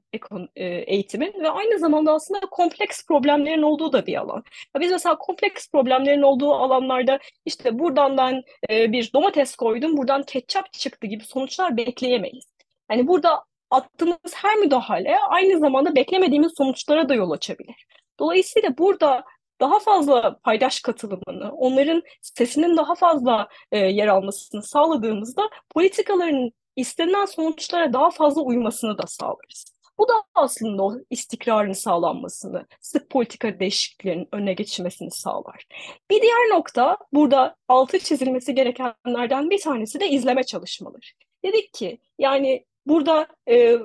eğitimin 0.56 1.32
ve 1.40 1.50
aynı 1.50 1.78
zamanda 1.78 2.12
aslında 2.12 2.40
kompleks 2.40 3.06
problemlerin 3.06 3.62
olduğu 3.62 3.92
da 3.92 4.06
bir 4.06 4.16
alan. 4.16 4.44
Biz 4.80 4.90
mesela 4.90 5.18
kompleks 5.18 5.70
problemlerin 5.70 6.22
olduğu 6.22 6.54
alanlarda 6.54 7.18
işte 7.44 7.78
buradan 7.78 8.16
ben 8.16 8.42
e, 8.70 8.92
bir 8.92 9.10
domates 9.12 9.56
koydum, 9.56 9.96
buradan 9.96 10.22
ketçap 10.22 10.72
çıktı 10.72 11.06
gibi 11.06 11.24
sonuçlar 11.24 11.76
bekleyemeyiz. 11.76 12.44
Yani 12.90 13.06
burada 13.06 13.44
attığımız 13.70 14.34
her 14.34 14.56
müdahale 14.56 15.18
aynı 15.18 15.58
zamanda 15.58 15.94
beklemediğimiz 15.94 16.52
sonuçlara 16.56 17.08
da 17.08 17.14
yol 17.14 17.30
açabilir. 17.30 17.86
Dolayısıyla 18.18 18.78
burada 18.78 19.24
daha 19.60 19.78
fazla 19.78 20.38
paydaş 20.38 20.80
katılımını, 20.80 21.52
onların 21.52 22.02
sesinin 22.22 22.76
daha 22.76 22.94
fazla 22.94 23.48
e, 23.72 23.78
yer 23.78 24.08
almasını 24.08 24.62
sağladığımızda 24.62 25.42
politikaların 25.70 26.52
istenilen 26.76 27.24
sonuçlara 27.24 27.92
daha 27.92 28.10
fazla 28.10 28.42
uymasını 28.42 28.98
da 28.98 29.06
sağlarız. 29.06 29.76
Bu 29.98 30.08
da 30.08 30.12
aslında 30.34 30.82
o 30.82 30.94
istikrarın 31.10 31.72
sağlanmasını, 31.72 32.66
sık 32.80 33.10
politika 33.10 33.60
değişikliklerinin 33.60 34.28
önüne 34.32 34.52
geçilmesini 34.54 35.10
sağlar. 35.10 35.66
Bir 36.10 36.22
diğer 36.22 36.50
nokta 36.50 36.96
burada 37.12 37.56
altı 37.68 37.98
çizilmesi 37.98 38.54
gerekenlerden 38.54 39.50
bir 39.50 39.60
tanesi 39.60 40.00
de 40.00 40.08
izleme 40.08 40.44
çalışmaları. 40.44 41.06
Dedik 41.44 41.74
ki 41.74 41.98
yani 42.18 42.64
burada 42.86 43.26
e, 43.48 43.76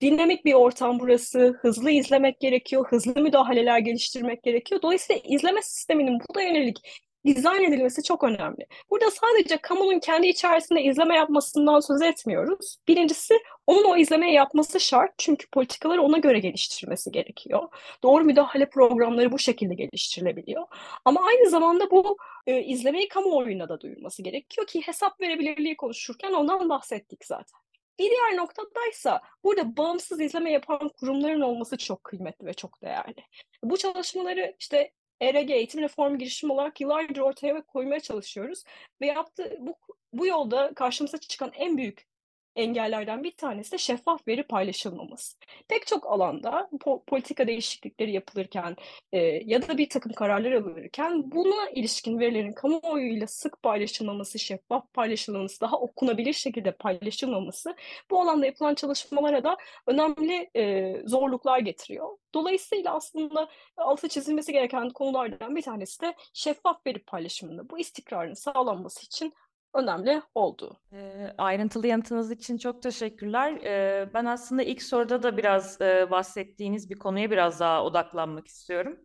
dinamik 0.00 0.44
bir 0.44 0.54
ortam 0.54 1.00
burası, 1.00 1.58
hızlı 1.60 1.90
izlemek 1.90 2.40
gerekiyor, 2.40 2.86
hızlı 2.88 3.22
müdahaleler 3.22 3.78
geliştirmek 3.78 4.42
gerekiyor. 4.42 4.82
Dolayısıyla 4.82 5.22
izleme 5.24 5.62
sisteminin 5.62 6.20
bu 6.28 6.34
da 6.34 6.42
yönelik 6.42 7.02
dizayn 7.26 7.62
edilmesi 7.62 8.02
çok 8.02 8.24
önemli. 8.24 8.66
Burada 8.90 9.10
sadece 9.10 9.56
kamunun 9.56 9.98
kendi 10.00 10.26
içerisinde 10.26 10.82
izleme 10.82 11.16
yapmasından 11.16 11.80
söz 11.80 12.02
etmiyoruz. 12.02 12.76
Birincisi 12.88 13.38
onun 13.66 13.84
o 13.84 13.96
izlemeyi 13.96 14.34
yapması 14.34 14.80
şart 14.80 15.10
çünkü 15.18 15.46
politikaları 15.50 16.02
ona 16.02 16.18
göre 16.18 16.38
geliştirmesi 16.38 17.10
gerekiyor. 17.10 17.68
Doğru 18.02 18.24
müdahale 18.24 18.70
programları 18.70 19.32
bu 19.32 19.38
şekilde 19.38 19.74
geliştirilebiliyor. 19.74 20.66
Ama 21.04 21.26
aynı 21.26 21.50
zamanda 21.50 21.90
bu 21.90 22.16
e, 22.46 22.62
izlemeyi 22.62 23.08
kamuoyuna 23.08 23.68
da 23.68 23.80
duyurması 23.80 24.22
gerekiyor 24.22 24.66
ki 24.66 24.80
hesap 24.80 25.20
verebilirliği 25.20 25.76
konuşurken 25.76 26.32
ondan 26.32 26.68
bahsettik 26.68 27.24
zaten. 27.24 27.60
Bir 27.98 28.10
diğer 28.10 28.36
noktadaysa 28.36 29.20
burada 29.44 29.76
bağımsız 29.76 30.20
izleme 30.20 30.52
yapan 30.52 30.88
kurumların 30.88 31.40
olması 31.40 31.76
çok 31.76 32.04
kıymetli 32.04 32.46
ve 32.46 32.54
çok 32.54 32.82
değerli. 32.82 33.24
Bu 33.62 33.76
çalışmaları 33.76 34.56
işte 34.58 34.92
ERG 35.22 35.50
eğitim 35.50 35.80
reformu 35.80 36.18
girişimi 36.18 36.52
olarak 36.52 36.80
yıllardır 36.80 37.20
ortaya 37.20 37.62
koymaya 37.62 38.00
çalışıyoruz. 38.00 38.64
Ve 39.00 39.06
yaptığı 39.06 39.56
bu, 39.60 39.76
bu 40.12 40.26
yolda 40.26 40.74
karşımıza 40.74 41.18
çıkan 41.18 41.52
en 41.54 41.76
büyük 41.76 42.06
engellerden 42.56 43.24
bir 43.24 43.36
tanesi 43.36 43.72
de 43.72 43.78
şeffaf 43.78 44.28
veri 44.28 44.42
paylaşılmaması. 44.42 45.38
Pek 45.68 45.86
çok 45.86 46.06
alanda 46.06 46.70
po 46.80 47.04
politika 47.04 47.46
değişiklikleri 47.46 48.12
yapılırken 48.12 48.76
e, 49.12 49.18
ya 49.20 49.68
da 49.68 49.78
bir 49.78 49.88
takım 49.88 50.12
kararlar 50.12 50.52
alınırken 50.52 51.30
buna 51.32 51.70
ilişkin 51.70 52.18
verilerin 52.18 52.52
kamuoyuyla 52.52 53.26
sık 53.26 53.62
paylaşılmaması, 53.62 54.38
şeffaf 54.38 54.92
paylaşılmaması, 54.94 55.60
daha 55.60 55.78
okunabilir 55.78 56.32
şekilde 56.32 56.72
paylaşılmaması 56.72 57.76
bu 58.10 58.20
alanda 58.20 58.46
yapılan 58.46 58.74
çalışmalara 58.74 59.44
da 59.44 59.56
önemli 59.86 60.50
e, 60.56 60.94
zorluklar 61.06 61.58
getiriyor. 61.58 62.08
Dolayısıyla 62.34 62.94
aslında 62.94 63.48
altı 63.76 64.08
çizilmesi 64.08 64.52
gereken 64.52 64.90
konulardan 64.90 65.56
bir 65.56 65.62
tanesi 65.62 66.00
de 66.00 66.14
şeffaf 66.32 66.86
veri 66.86 66.98
paylaşımında 66.98 67.70
bu 67.70 67.78
istikrarın 67.78 68.34
sağlanması 68.34 69.06
için 69.06 69.34
önemli 69.74 70.22
oldu. 70.34 70.80
E, 70.92 71.28
ayrıntılı 71.38 71.86
yanıtınız 71.86 72.30
için 72.30 72.58
çok 72.58 72.82
teşekkürler. 72.82 73.52
E, 73.52 74.10
ben 74.14 74.24
aslında 74.24 74.62
ilk 74.62 74.82
soruda 74.82 75.22
da 75.22 75.36
biraz 75.36 75.80
e, 75.80 76.10
bahsettiğiniz 76.10 76.90
bir 76.90 76.98
konuya 76.98 77.30
biraz 77.30 77.60
daha 77.60 77.84
odaklanmak 77.84 78.46
istiyorum. 78.48 78.98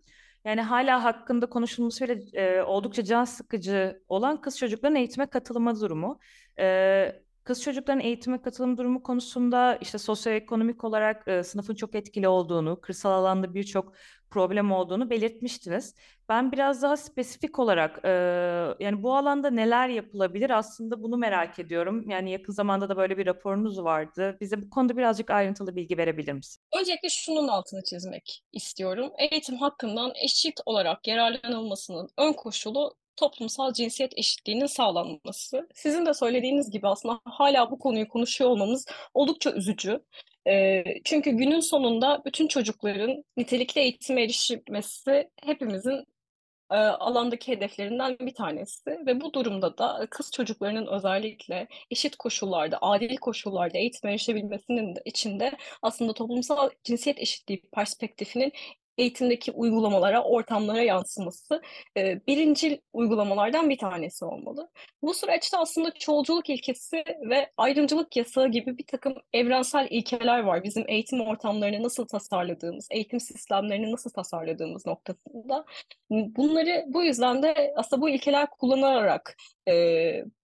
Yani 0.45 0.61
hala 0.61 1.03
hakkında 1.03 1.45
konuşulması 1.45 2.07
ve 2.07 2.19
e, 2.33 2.61
oldukça 2.61 3.03
can 3.03 3.25
sıkıcı 3.25 4.01
olan 4.09 4.41
kız 4.41 4.57
çocukların 4.57 4.95
eğitime 4.95 5.25
katılma 5.25 5.79
durumu. 5.79 6.19
E, 6.59 7.26
kız 7.47 7.61
çocukların 7.61 7.99
eğitime 7.99 8.41
katılım 8.41 8.77
durumu 8.77 9.03
konusunda 9.03 9.77
işte 9.81 9.97
sosyoekonomik 9.97 10.83
olarak 10.83 11.27
e, 11.27 11.43
sınıfın 11.43 11.75
çok 11.75 11.95
etkili 11.95 12.27
olduğunu, 12.27 12.81
kırsal 12.81 13.11
alanda 13.11 13.53
birçok 13.53 13.93
problem 14.29 14.71
olduğunu 14.71 15.09
belirtmiştiniz. 15.09 15.95
Ben 16.29 16.51
biraz 16.51 16.81
daha 16.81 16.97
spesifik 16.97 17.59
olarak 17.59 18.05
e, 18.05 18.09
yani 18.79 19.03
bu 19.03 19.15
alanda 19.15 19.49
neler 19.49 19.89
yapılabilir 19.89 20.49
aslında 20.49 21.03
bunu 21.03 21.17
merak 21.17 21.59
ediyorum. 21.59 22.09
Yani 22.09 22.31
yakın 22.31 22.53
zamanda 22.53 22.89
da 22.89 22.97
böyle 22.97 23.17
bir 23.17 23.25
raporunuz 23.25 23.83
vardı. 23.83 24.37
Bize 24.41 24.61
bu 24.61 24.69
konuda 24.69 24.97
birazcık 24.97 25.29
ayrıntılı 25.29 25.75
bilgi 25.75 25.97
verebilir 25.97 26.33
misin? 26.33 26.63
Öncelikle 26.79 27.09
şunun 27.09 27.47
altını 27.47 27.83
çizmek 27.83 28.43
istiyorum. 28.53 29.11
Eğitim 29.17 29.57
hakkından 29.57 30.11
eşit 30.23 30.59
olarak 30.65 31.07
yararlanılmasının 31.07 32.09
ön 32.17 32.33
koşulu 32.33 32.93
toplumsal 33.17 33.73
cinsiyet 33.73 34.13
eşitliğinin 34.17 34.65
sağlanması. 34.65 35.67
Sizin 35.73 36.05
de 36.05 36.13
söylediğiniz 36.13 36.71
gibi 36.71 36.87
aslında 36.87 37.19
hala 37.25 37.71
bu 37.71 37.79
konuyu 37.79 38.07
konuşuyor 38.07 38.49
olmamız 38.49 38.85
oldukça 39.13 39.51
üzücü. 39.51 39.99
E, 40.47 40.83
çünkü 41.05 41.31
günün 41.31 41.59
sonunda 41.59 42.21
bütün 42.25 42.47
çocukların 42.47 43.23
nitelikli 43.37 43.79
eğitime 43.79 44.23
erişmesi 44.23 45.29
hepimizin 45.45 46.05
e, 46.71 46.75
alandaki 46.75 47.51
hedeflerinden 47.51 48.17
bir 48.19 48.33
tanesi 48.33 48.91
ve 49.05 49.21
bu 49.21 49.33
durumda 49.33 49.77
da 49.77 50.07
kız 50.09 50.31
çocuklarının 50.31 50.87
özellikle 50.87 51.67
eşit 51.91 52.15
koşullarda, 52.15 52.77
adil 52.81 53.17
koşullarda 53.17 53.77
eğitime 53.77 54.11
erişebilmesinin 54.11 54.95
de 54.95 55.01
içinde 55.05 55.57
aslında 55.81 56.13
toplumsal 56.13 56.69
cinsiyet 56.83 57.19
eşitliği 57.19 57.61
perspektifinin 57.73 58.51
eğitimdeki 58.97 59.51
uygulamalara, 59.51 60.23
ortamlara 60.23 60.81
yansıması 60.81 61.61
e, 61.97 62.27
birincil 62.27 62.77
uygulamalardan 62.93 63.69
bir 63.69 63.77
tanesi 63.77 64.25
olmalı. 64.25 64.69
Bu 65.01 65.13
süreçte 65.13 65.57
aslında 65.57 65.91
çoğulculuk 65.91 66.49
ilkesi 66.49 67.03
ve 67.29 67.51
ayrımcılık 67.57 68.17
yasağı 68.17 68.47
gibi 68.47 68.77
bir 68.77 68.85
takım 68.87 69.15
evrensel 69.33 69.87
ilkeler 69.89 70.39
var. 70.39 70.63
Bizim 70.63 70.83
eğitim 70.87 71.21
ortamlarını 71.21 71.83
nasıl 71.83 72.07
tasarladığımız, 72.07 72.87
eğitim 72.91 73.19
sistemlerini 73.19 73.91
nasıl 73.91 74.09
tasarladığımız 74.09 74.85
noktasında. 74.85 75.65
Bunları 76.09 76.85
bu 76.87 77.03
yüzden 77.03 77.43
de 77.43 77.73
aslında 77.75 78.01
bu 78.01 78.09
ilkeler 78.09 78.49
kullanılarak 78.49 79.35
e, 79.67 79.73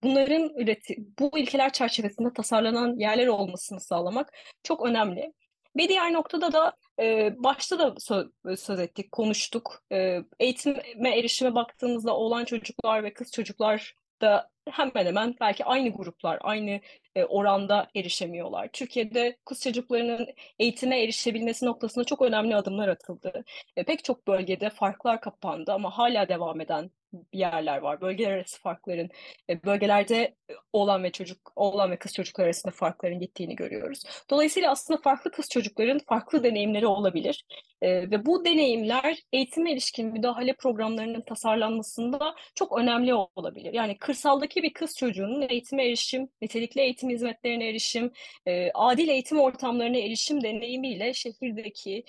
bunların 0.02 0.50
üreti, 0.56 0.96
bu 1.18 1.38
ilkeler 1.38 1.72
çerçevesinde 1.72 2.32
tasarlanan 2.32 2.98
yerler 2.98 3.26
olmasını 3.26 3.80
sağlamak 3.80 4.32
çok 4.62 4.86
önemli. 4.86 5.32
Bir 5.76 5.88
diğer 5.88 6.12
noktada 6.12 6.52
da 6.52 6.72
e, 7.00 7.34
başta 7.38 7.78
da 7.78 7.94
söz, 7.98 8.26
söz 8.60 8.80
ettik, 8.80 9.12
konuştuk. 9.12 9.82
E, 9.92 10.20
eğitime 10.40 11.18
erişime 11.18 11.54
baktığımızda 11.54 12.16
oğlan 12.16 12.44
çocuklar 12.44 13.04
ve 13.04 13.14
kız 13.14 13.32
çocuklar 13.32 13.94
da 14.20 14.50
hemen 14.70 15.06
hemen 15.06 15.34
belki 15.40 15.64
aynı 15.64 15.88
gruplar, 15.88 16.38
aynı 16.40 16.80
e, 17.14 17.24
oranda 17.24 17.88
erişemiyorlar. 17.94 18.68
Türkiye'de 18.72 19.36
kız 19.44 19.60
çocuklarının 19.62 20.28
eğitime 20.58 21.02
erişebilmesi 21.02 21.66
noktasında 21.66 22.04
çok 22.04 22.22
önemli 22.22 22.56
adımlar 22.56 22.88
atıldı. 22.88 23.44
E, 23.76 23.84
pek 23.84 24.04
çok 24.04 24.26
bölgede 24.26 24.70
farklar 24.70 25.20
kapandı 25.20 25.72
ama 25.72 25.98
hala 25.98 26.28
devam 26.28 26.60
eden 26.60 26.90
yerler 27.32 27.78
var. 27.78 28.00
Bölgeler 28.00 28.30
arası 28.30 28.60
farkların, 28.60 29.10
e, 29.50 29.62
bölgelerde 29.62 30.34
oğlan 30.72 31.02
ve 31.02 31.12
çocuk, 31.12 31.52
oğlan 31.56 31.90
ve 31.90 31.96
kız 31.96 32.14
çocuklar 32.14 32.44
arasında 32.44 32.72
farkların 32.72 33.20
gittiğini 33.20 33.56
görüyoruz. 33.56 34.02
Dolayısıyla 34.30 34.70
aslında 34.70 35.00
farklı 35.00 35.30
kız 35.30 35.48
çocukların 35.48 35.98
farklı 36.08 36.44
deneyimleri 36.44 36.86
olabilir. 36.86 37.44
E, 37.82 38.10
ve 38.10 38.26
bu 38.26 38.44
deneyimler 38.44 39.18
eğitime 39.32 39.72
ilişkin 39.72 40.12
müdahale 40.12 40.52
programlarının 40.52 41.20
tasarlanmasında 41.20 42.34
çok 42.54 42.78
önemli 42.78 43.14
olabilir. 43.14 43.72
Yani 43.72 43.98
kırsaldaki 43.98 44.62
bir 44.62 44.72
kız 44.72 44.96
çocuğunun 44.96 45.46
eğitime 45.48 45.86
erişim, 45.86 46.28
nitelikli 46.42 46.80
eğitim 46.80 47.10
hizmetlerine 47.10 47.68
erişim, 47.68 48.12
e, 48.46 48.70
adil 48.74 49.08
eğitim 49.08 49.40
ortamlarına 49.40 49.98
erişim 49.98 50.42
deneyimiyle 50.42 51.14
şehirdeki 51.14 52.04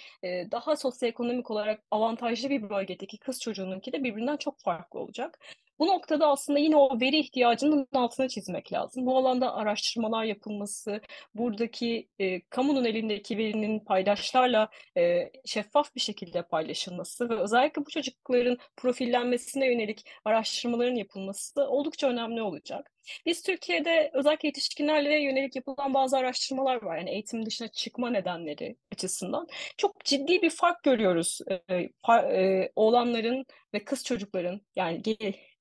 daha 0.52 0.76
sosyoekonomik 0.76 1.52
olarak 1.52 1.84
avantajlı 1.92 2.50
bir 2.50 2.70
bölgedeki 2.70 3.18
kız 3.18 3.42
çocuğununki 3.42 3.94
de 3.94 4.04
birbirinden 4.04 4.38
çok 4.38 4.60
farklı 4.60 4.95
olacak. 4.96 5.40
Bu 5.80 5.88
noktada 5.88 6.28
aslında 6.28 6.60
yine 6.60 6.76
o 6.76 7.00
veri 7.02 7.18
ihtiyacının 7.20 7.88
altına 7.94 8.28
çizmek 8.28 8.74
lazım. 8.74 9.06
Bu 9.06 9.18
alanda 9.18 9.56
araştırmalar 9.56 10.24
yapılması, 10.24 11.02
buradaki 11.36 12.10
e, 12.20 12.42
kamunun 12.42 12.86
elindeki 12.86 13.38
verinin 13.38 13.80
paydaşlarla 13.80 14.70
e, 14.98 15.32
şeffaf 15.46 15.96
bir 15.96 16.02
şekilde 16.02 16.42
paylaşılması 16.42 17.30
ve 17.30 17.36
özellikle 17.36 17.86
bu 17.86 17.90
çocukların 17.90 18.58
profillenmesine 18.78 19.68
yönelik 19.72 20.10
araştırmaların 20.26 20.96
yapılması 20.96 21.68
oldukça 21.68 22.08
önemli 22.08 22.42
olacak. 22.42 22.92
Biz 23.26 23.42
Türkiye'de 23.44 24.12
özellikle 24.14 24.48
yetişkinlerle 24.48 25.24
yönelik 25.24 25.56
yapılan 25.56 25.94
bazı 25.94 26.18
araştırmalar 26.18 26.84
var. 26.84 26.98
Yani 26.98 27.10
eğitim 27.10 27.46
dışına 27.46 27.68
çıkma 27.68 28.10
nedenleri 28.10 28.78
açısından. 28.94 29.48
Çok 29.78 30.06
ciddi 30.06 30.42
bir 30.42 30.50
fark 30.50 30.84
görüyoruz. 30.84 31.40
E, 31.70 31.90
par, 32.04 32.24
e, 32.24 32.72
oğlanların 32.76 33.46
ve 33.74 33.84
kız 33.84 34.04
çocukların 34.04 34.62
yani 34.76 35.04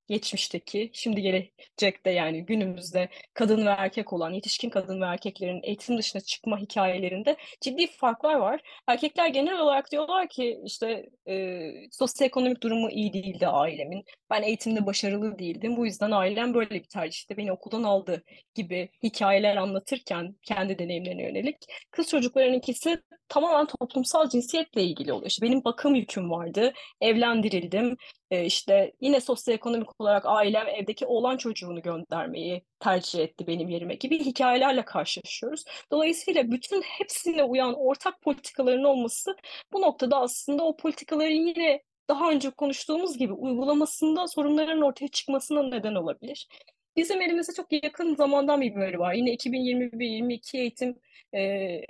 geçmişteki, 0.08 0.90
şimdi 0.92 1.23
gelecekte 1.23 2.11
yani 2.11 2.46
günümüzde 2.46 3.08
kadın 3.34 3.66
ve 3.66 3.70
erkek 3.70 4.12
olan 4.12 4.30
yetişkin 4.30 4.70
kadın 4.70 5.00
ve 5.00 5.04
erkeklerin 5.04 5.61
eğitim 5.62 5.99
dışına 5.99 6.23
çıkma 6.23 6.58
hikayelerinde 6.58 7.37
ciddi 7.61 7.87
farklar 7.87 8.34
var. 8.34 8.61
Erkekler 8.87 9.28
genel 9.28 9.58
olarak 9.58 9.92
diyorlar 9.92 10.28
ki 10.28 10.61
işte 10.64 11.06
e, 11.28 11.61
sosyoekonomik 11.90 12.62
durumu 12.62 12.90
iyi 12.90 13.12
değildi 13.12 13.46
ailemin. 13.46 14.04
Ben 14.30 14.42
eğitimde 14.42 14.87
başarılı 14.87 15.38
değildim. 15.38 15.76
Bu 15.76 15.87
yüzden 15.87 16.11
ailem 16.11 16.54
böyle 16.54 16.70
bir 16.70 16.84
tercihte 16.84 17.37
beni 17.37 17.52
okuldan 17.52 17.82
aldı 17.82 18.23
gibi 18.54 18.88
hikayeler 19.02 19.56
anlatırken 19.56 20.37
kendi 20.42 20.78
deneyimlerine 20.78 21.23
yönelik 21.23 21.56
kız 21.90 22.08
çocukların 22.08 22.54
ikisi 22.54 23.02
tamamen 23.28 23.66
toplumsal 23.66 24.28
cinsiyetle 24.28 24.82
ilgili 24.82 25.12
oluyor. 25.12 25.30
İşte 25.30 25.46
benim 25.46 25.64
bakım 25.64 25.94
yüküm 25.94 26.30
vardı, 26.30 26.73
evlendirildim, 27.00 27.96
işte 28.30 28.92
yine 29.00 29.20
sosyoekonomik 29.20 29.93
olarak 29.98 30.26
ailem 30.26 30.68
evdeki 30.68 31.06
oğlan 31.06 31.36
çocuğunu 31.36 31.82
göndermeyi 31.82 32.62
tercih 32.80 33.20
etti 33.20 33.46
benim 33.46 33.68
yerime 33.68 33.94
gibi 33.94 34.18
hikayelerle 34.18 34.84
karşılaşıyoruz. 34.84 35.64
Dolayısıyla 35.90 36.50
bütün 36.50 36.82
hepsine 36.82 37.42
uyan 37.44 37.74
ortak 37.74 38.22
politikaların 38.22 38.84
olması 38.84 39.36
bu 39.72 39.80
noktada 39.82 40.20
aslında 40.20 40.64
o 40.64 40.76
politikaların 40.76 41.46
yine 41.46 41.82
daha 42.08 42.30
önce 42.30 42.50
konuştuğumuz 42.50 43.18
gibi 43.18 43.32
uygulamasında 43.32 44.28
sorunların 44.28 44.82
ortaya 44.82 45.08
çıkmasına 45.08 45.62
neden 45.62 45.94
olabilir. 45.94 46.48
Bizim 46.96 47.22
elimizde 47.22 47.52
çok 47.52 47.84
yakın 47.84 48.14
zamandan 48.14 48.60
bir 48.60 48.76
veri 48.76 48.98
var. 48.98 49.14
Yine 49.14 49.34
2021-22 49.34 50.58
eğitim 50.58 50.96
e, 51.34 51.80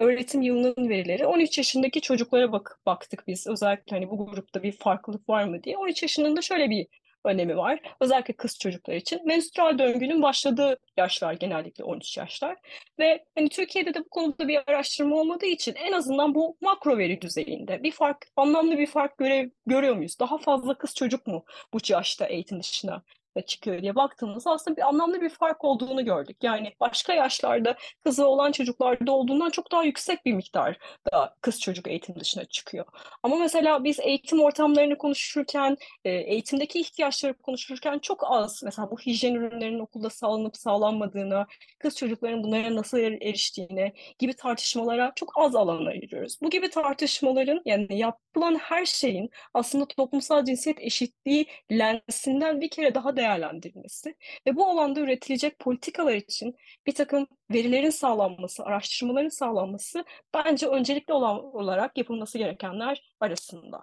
öğretim 0.00 0.42
yılının 0.42 0.88
verileri 0.88 1.26
13 1.26 1.58
yaşındaki 1.58 2.00
çocuklara 2.00 2.52
bak 2.52 2.80
baktık 2.86 3.24
biz. 3.26 3.46
Özellikle 3.46 3.96
hani 3.96 4.10
bu 4.10 4.26
grupta 4.26 4.62
bir 4.62 4.72
farklılık 4.72 5.28
var 5.28 5.44
mı 5.44 5.62
diye. 5.62 5.76
13 5.76 6.02
yaşının 6.02 6.36
da 6.36 6.42
şöyle 6.42 6.70
bir 6.70 6.86
önemi 7.24 7.56
var. 7.56 7.80
Özellikle 8.00 8.36
kız 8.36 8.58
çocuklar 8.58 8.94
için. 8.94 9.26
Menstrual 9.26 9.78
döngünün 9.78 10.22
başladığı 10.22 10.78
yaşlar 10.96 11.32
genellikle 11.32 11.84
13 11.84 12.16
yaşlar. 12.16 12.56
Ve 12.98 13.24
hani 13.34 13.48
Türkiye'de 13.48 13.94
de 13.94 14.00
bu 14.00 14.08
konuda 14.08 14.48
bir 14.48 14.60
araştırma 14.66 15.16
olmadığı 15.16 15.46
için 15.46 15.74
en 15.74 15.92
azından 15.92 16.34
bu 16.34 16.56
makro 16.60 16.98
veri 16.98 17.20
düzeyinde 17.20 17.82
bir 17.82 17.92
fark, 17.92 18.26
anlamlı 18.36 18.78
bir 18.78 18.86
fark 18.86 19.18
göre, 19.18 19.50
görüyor 19.66 19.96
muyuz? 19.96 20.20
Daha 20.20 20.38
fazla 20.38 20.78
kız 20.78 20.94
çocuk 20.94 21.26
mu 21.26 21.44
bu 21.72 21.78
yaşta 21.88 22.26
eğitim 22.26 22.60
dışına 22.60 23.02
çıkıyor 23.42 23.82
diye 23.82 23.94
baktığımızda 23.94 24.50
aslında 24.50 24.76
bir 24.76 24.88
anlamlı 24.88 25.20
bir 25.20 25.28
fark 25.28 25.64
olduğunu 25.64 26.04
gördük. 26.04 26.36
Yani 26.42 26.72
başka 26.80 27.12
yaşlarda 27.12 27.76
kızı 28.04 28.26
olan 28.26 28.52
çocuklarda 28.52 29.12
olduğundan 29.12 29.50
çok 29.50 29.72
daha 29.72 29.84
yüksek 29.84 30.26
bir 30.26 30.32
miktar 30.32 30.78
da 31.12 31.34
kız 31.40 31.60
çocuk 31.60 31.88
eğitim 31.88 32.20
dışına 32.20 32.44
çıkıyor. 32.44 32.84
Ama 33.22 33.36
mesela 33.36 33.84
biz 33.84 34.00
eğitim 34.00 34.40
ortamlarını 34.40 34.98
konuşurken, 34.98 35.76
e, 36.04 36.10
eğitimdeki 36.10 36.80
ihtiyaçları 36.80 37.34
konuşurken 37.34 37.98
çok 37.98 38.22
az 38.26 38.62
mesela 38.64 38.90
bu 38.90 38.98
hijyen 38.98 39.34
ürünlerinin 39.34 39.78
okulda 39.78 40.10
sağlanıp 40.10 40.56
sağlanmadığını, 40.56 41.46
kız 41.78 41.96
çocukların 41.96 42.42
bunlara 42.42 42.74
nasıl 42.76 42.98
er-, 42.98 43.22
eriştiğini 43.22 43.92
gibi 44.18 44.32
tartışmalara 44.32 45.12
çok 45.16 45.32
az 45.38 45.56
alan 45.56 45.86
ayırıyoruz. 45.86 46.38
Bu 46.42 46.50
gibi 46.50 46.70
tartışmaların 46.70 47.62
yani 47.64 47.98
yapılan 47.98 48.54
her 48.58 48.86
şeyin 48.86 49.30
aslında 49.54 49.84
toplumsal 49.84 50.44
cinsiyet 50.44 50.80
eşitliği 50.80 51.46
lensinden 51.72 52.60
bir 52.60 52.70
kere 52.70 52.94
daha 52.94 53.16
değerli 53.16 53.27
değerlendirilmesi 53.28 54.14
ve 54.46 54.56
bu 54.56 54.66
alanda 54.66 55.00
üretilecek 55.00 55.58
politikalar 55.58 56.14
için 56.14 56.56
bir 56.86 56.94
takım 56.94 57.26
verilerin 57.52 57.90
sağlanması, 57.90 58.64
araştırmaların 58.64 59.28
sağlanması 59.28 60.04
bence 60.34 60.68
öncelikli 60.68 61.12
olan 61.12 61.44
olarak 61.54 61.98
yapılması 61.98 62.38
gerekenler 62.38 63.14
arasında. 63.20 63.80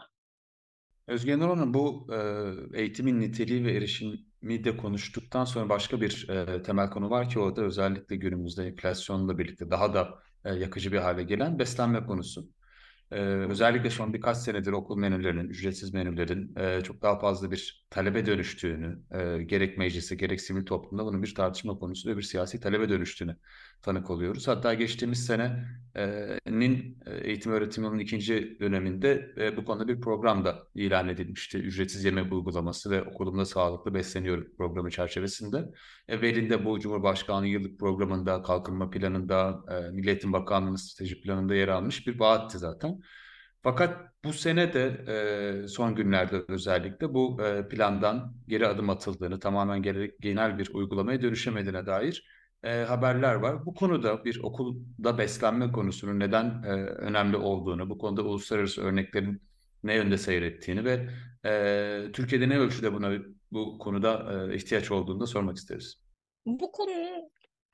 Özgen 1.08 1.40
Hanım 1.40 1.74
bu 1.74 2.08
e, 2.14 2.80
eğitimin 2.80 3.20
niteliği 3.20 3.66
ve 3.66 3.76
erişimi 3.76 4.64
de 4.64 4.78
konuştuktan 4.78 5.46
sonra 5.46 5.70
başka 5.70 6.02
bir 6.02 6.30
e, 6.30 6.64
temel 6.64 6.90
konu 6.90 7.10
var 7.10 7.30
ki 7.30 7.40
o 7.40 7.56
da 7.56 7.62
özellikle 7.62 8.16
günümüzde 8.16 8.68
enflasyonla 8.68 9.38
birlikte 9.38 9.72
daha 9.72 9.94
da 9.94 10.10
e, 10.46 10.54
yakıcı 10.54 10.92
bir 10.92 10.98
hale 10.98 11.24
gelen 11.24 11.60
beslenme 11.60 12.06
konusu. 12.06 12.50
Ee, 13.12 13.16
özellikle 13.22 13.90
son 13.90 14.14
birkaç 14.14 14.38
senedir 14.38 14.72
okul 14.72 14.98
menülerinin, 14.98 15.50
ücretsiz 15.50 15.94
menülerin 15.94 16.56
e, 16.56 16.82
çok 16.82 17.02
daha 17.02 17.20
fazla 17.20 17.52
bir 17.52 17.86
talebe 17.90 18.26
dönüştüğünü, 18.26 19.00
e, 19.40 19.44
gerek 19.44 19.78
meclisi 19.78 20.18
gerek 20.18 20.42
sivil 20.42 20.66
toplumda 20.66 21.06
bunun 21.06 21.24
bir 21.24 21.36
tartışma 21.36 21.80
konusu 21.80 22.10
ve 22.10 22.18
bir 22.18 22.22
siyasi 22.22 22.60
talebe 22.60 22.90
dönüştüğünü 22.90 23.38
tanık 23.82 24.10
oluyoruz. 24.10 24.48
Hatta 24.48 24.74
geçtiğimiz 24.74 25.26
senenin 25.26 26.98
e, 27.06 27.18
eğitim 27.24 27.52
öğretim 27.52 27.84
yılının 27.84 28.00
ikinci 28.00 28.58
döneminde 28.60 29.34
e, 29.38 29.58
bu 29.58 29.66
konuda 29.66 29.88
bir 29.88 30.02
program 30.02 30.46
da 30.46 30.68
ilan 30.76 31.10
edilmişti. 31.10 31.58
Ücretsiz 31.58 32.06
yemek 32.06 32.34
uygulaması 32.34 32.92
ve 32.92 33.04
okulumda 33.04 33.46
sağlıklı 33.46 33.94
besleniyorum 33.94 34.48
programı 34.58 34.92
çerçevesinde. 34.92 35.66
E, 36.08 36.22
Velinde 36.22 36.66
bu 36.66 36.80
Cumhurbaşkanlığı 36.80 37.48
yıllık 37.48 37.80
programında, 37.80 38.42
kalkınma 38.42 38.90
planında, 38.90 39.64
e, 39.72 39.92
Milli 39.92 40.10
Eğitim 40.10 40.34
Bakanlığı'nın 40.34 40.76
strateji 40.76 41.22
planında 41.22 41.56
yer 41.56 41.68
almış 41.68 42.08
bir 42.08 42.20
vaatti 42.20 42.58
zaten. 42.58 43.00
Fakat 43.64 43.98
bu 44.24 44.34
sene 44.34 44.74
de 44.74 45.68
son 45.68 45.96
günlerde 45.96 46.42
özellikle 46.48 47.14
bu 47.14 47.38
plandan 47.70 48.36
geri 48.48 48.68
adım 48.68 48.90
atıldığını, 48.90 49.40
tamamen 49.40 49.82
genel 50.20 50.58
bir 50.58 50.70
uygulamaya 50.74 51.22
dönüşemediğine 51.22 51.86
dair 51.86 52.26
e, 52.66 52.70
haberler 52.70 53.36
var. 53.36 53.66
Bu 53.66 53.74
konuda 53.74 54.26
bir 54.26 54.40
okulda 54.44 55.18
beslenme 55.18 55.72
konusunun 55.72 56.20
neden 56.20 56.64
e, 56.64 56.70
önemli 56.82 57.38
olduğunu, 57.38 57.90
bu 57.90 57.98
konuda 57.98 58.22
uluslararası 58.22 58.82
örneklerin 58.82 59.42
ne 59.84 59.96
yönde 59.96 60.18
seyrettiğini 60.18 60.86
ve 60.86 61.10
e, 61.46 62.12
Türkiye'de 62.14 62.50
ne 62.50 62.58
ölçüde 62.58 62.94
buna 62.94 63.12
bu 63.52 63.78
konuda 63.78 64.34
e, 64.34 64.56
ihtiyaç 64.56 64.92
olduğunu 64.92 65.20
da 65.20 65.28
sormak 65.28 65.58
isteriz. 65.58 66.02
Bu 66.46 66.72
konunun 66.72 67.30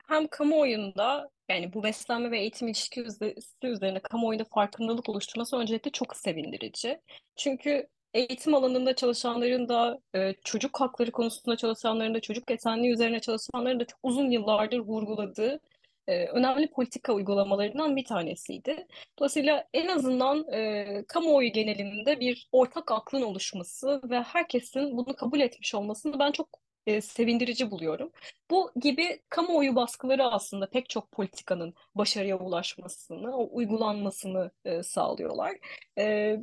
hem 0.08 0.26
kamuoyunda 0.26 1.30
yani 1.48 1.72
bu 1.72 1.82
beslenme 1.82 2.30
ve 2.30 2.38
eğitim 2.38 2.68
ilişkisi 2.68 3.34
üzerine 3.62 4.00
kamuoyunda 4.00 4.44
farkındalık 4.54 5.08
oluşturması 5.08 5.56
öncelikle 5.56 5.90
çok 5.90 6.16
sevindirici. 6.16 7.00
Çünkü 7.36 7.86
eğitim 8.14 8.54
alanında 8.54 8.96
çalışanların 8.96 9.68
da 9.68 10.00
e, 10.14 10.34
çocuk 10.44 10.80
hakları 10.80 11.12
konusunda 11.12 11.56
çalışanların 11.56 12.14
da 12.14 12.20
çocuk 12.20 12.50
esenliği 12.50 12.92
üzerine 12.92 13.20
çalışanların 13.20 13.80
da 13.80 13.84
çok 13.84 13.98
uzun 14.02 14.30
yıllardır 14.30 14.78
vurguladığı 14.78 15.60
e, 16.06 16.26
önemli 16.26 16.70
politika 16.70 17.12
uygulamalarından 17.12 17.96
bir 17.96 18.04
tanesiydi. 18.04 18.86
Dolayısıyla 19.18 19.68
en 19.74 19.88
azından 19.88 20.52
e, 20.52 21.04
kamuoyu 21.08 21.52
genelinde 21.52 22.20
bir 22.20 22.48
ortak 22.52 22.92
aklın 22.92 23.22
oluşması 23.22 24.00
ve 24.10 24.22
herkesin 24.22 24.96
bunu 24.96 25.16
kabul 25.16 25.40
etmiş 25.40 25.74
olmasını 25.74 26.18
ben 26.18 26.32
çok 26.32 26.48
e, 26.86 27.00
sevindirici 27.00 27.70
buluyorum. 27.70 28.12
Bu 28.50 28.72
gibi 28.76 29.22
kamuoyu 29.28 29.76
baskıları 29.76 30.24
aslında 30.24 30.70
pek 30.70 30.88
çok 30.88 31.12
politikanın 31.12 31.74
başarıya 31.94 32.38
ulaşmasını, 32.38 33.36
o 33.36 33.48
uygulanmasını 33.52 34.50
e, 34.64 34.82
sağlıyorlar. 34.82 35.52
E, 35.98 36.36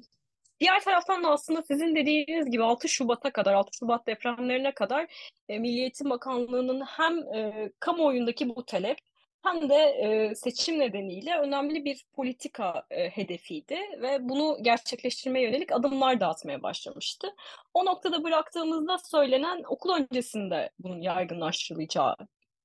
Diğer 0.59 0.83
taraftan 0.83 1.23
da 1.23 1.29
aslında 1.29 1.61
sizin 1.61 1.95
dediğiniz 1.95 2.51
gibi 2.51 2.63
6 2.63 2.89
Şubat'a 2.89 3.31
kadar, 3.31 3.53
6 3.53 3.77
Şubat 3.77 4.07
depremlerine 4.07 4.73
kadar 4.73 5.07
e, 5.49 5.59
Milli 5.59 5.91
Bakanlığı'nın 6.09 6.81
hem 6.81 7.17
e, 7.33 7.71
kamuoyundaki 7.79 8.49
bu 8.55 8.65
talep 8.65 8.97
hem 9.43 9.69
de 9.69 9.75
e, 9.75 10.35
seçim 10.35 10.79
nedeniyle 10.79 11.37
önemli 11.37 11.85
bir 11.85 12.05
politika 12.13 12.83
e, 12.91 13.09
hedefiydi 13.09 13.77
ve 14.01 14.29
bunu 14.29 14.57
gerçekleştirmeye 14.61 15.45
yönelik 15.45 15.71
adımlar 15.71 16.19
da 16.19 16.27
atmaya 16.27 16.63
başlamıştı. 16.63 17.35
O 17.73 17.85
noktada 17.85 18.23
bıraktığımızda 18.23 18.97
söylenen 18.97 19.63
okul 19.67 19.93
öncesinde 19.93 20.69
bunun 20.79 21.01
yaygınlaştırılacağı 21.01 22.15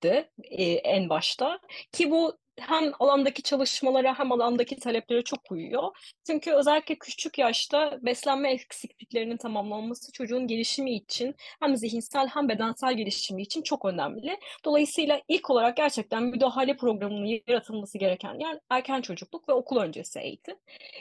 e, 0.04 0.64
en 0.72 1.08
başta 1.08 1.58
ki 1.92 2.10
bu 2.10 2.38
hem 2.60 2.92
alandaki 3.00 3.42
çalışmalara 3.42 4.18
hem 4.18 4.32
alandaki 4.32 4.76
taleplere 4.76 5.22
çok 5.22 5.52
uyuyor. 5.52 5.82
Çünkü 6.26 6.52
özellikle 6.52 6.94
küçük 6.94 7.38
yaşta 7.38 7.98
beslenme 8.02 8.52
eksikliklerinin 8.52 9.36
tamamlanması 9.36 10.12
çocuğun 10.12 10.46
gelişimi 10.46 10.94
için 10.94 11.34
hem 11.60 11.76
zihinsel 11.76 12.28
hem 12.28 12.48
bedensel 12.48 12.96
gelişimi 12.96 13.42
için 13.42 13.62
çok 13.62 13.84
önemli. 13.84 14.38
Dolayısıyla 14.64 15.20
ilk 15.28 15.50
olarak 15.50 15.76
gerçekten 15.76 16.22
müdahale 16.22 16.76
programının 16.76 17.40
yaratılması 17.46 17.98
gereken 17.98 18.34
yer 18.40 18.58
erken 18.70 19.00
çocukluk 19.00 19.48
ve 19.48 19.52
okul 19.52 19.76
öncesi 19.76 20.20
eğitim. 20.20 20.56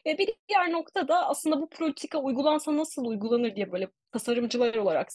E, 0.07 0.17
bir 0.17 0.29
diğer 0.49 0.71
nokta 0.71 1.07
da 1.07 1.27
aslında 1.29 1.61
bu 1.61 1.69
politika 1.69 2.19
uygulansa 2.19 2.77
nasıl 2.77 3.05
uygulanır 3.05 3.55
diye 3.55 3.71
böyle 3.71 3.87
tasarımcılar 4.11 4.75
olarak, 4.75 5.07